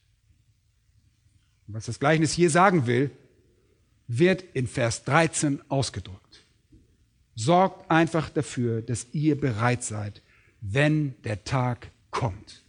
[1.68, 3.12] Und was das Gleichnis hier sagen will,
[4.08, 6.48] wird in Vers 13 ausgedrückt.
[7.36, 10.24] Sorgt einfach dafür, dass ihr bereit seid,
[10.62, 12.64] wenn der Tag kommt.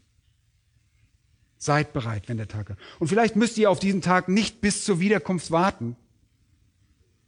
[1.59, 2.79] Seid bereit, wenn der Tag kommt.
[2.99, 5.97] Und vielleicht müsst ihr auf diesen Tag nicht bis zur Wiederkunft warten.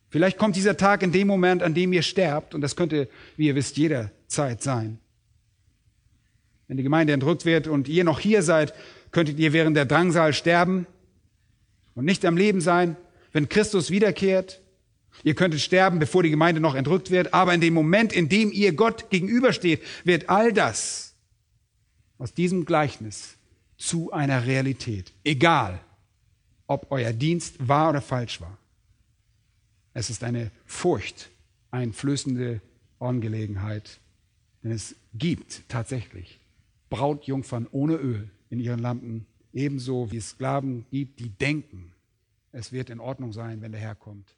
[0.08, 3.46] Vielleicht kommt dieser Tag in dem Moment, an dem ihr sterbt, und das könnte, wie
[3.46, 4.98] ihr wisst, jederzeit sein.
[6.68, 8.74] Wenn die Gemeinde entrückt wird und ihr noch hier seid,
[9.10, 10.86] könntet ihr während der Drangsal sterben
[11.94, 12.96] und nicht am Leben sein,
[13.32, 14.62] wenn Christus wiederkehrt.
[15.24, 18.50] Ihr könntet sterben, bevor die Gemeinde noch entrückt wird, aber in dem Moment, in dem
[18.50, 21.11] ihr Gott gegenübersteht, wird all das
[22.22, 23.36] aus diesem Gleichnis
[23.76, 25.12] zu einer Realität.
[25.24, 25.80] Egal,
[26.68, 28.56] ob euer Dienst wahr oder falsch war.
[29.92, 32.60] Es ist eine furchteinflößende
[33.00, 33.98] Angelegenheit,
[34.62, 36.38] denn es gibt tatsächlich
[36.90, 41.92] Brautjungfern ohne Öl in ihren Lampen, ebenso wie es Sklaven gibt, die denken,
[42.52, 44.36] es wird in Ordnung sein, wenn der Herr kommt.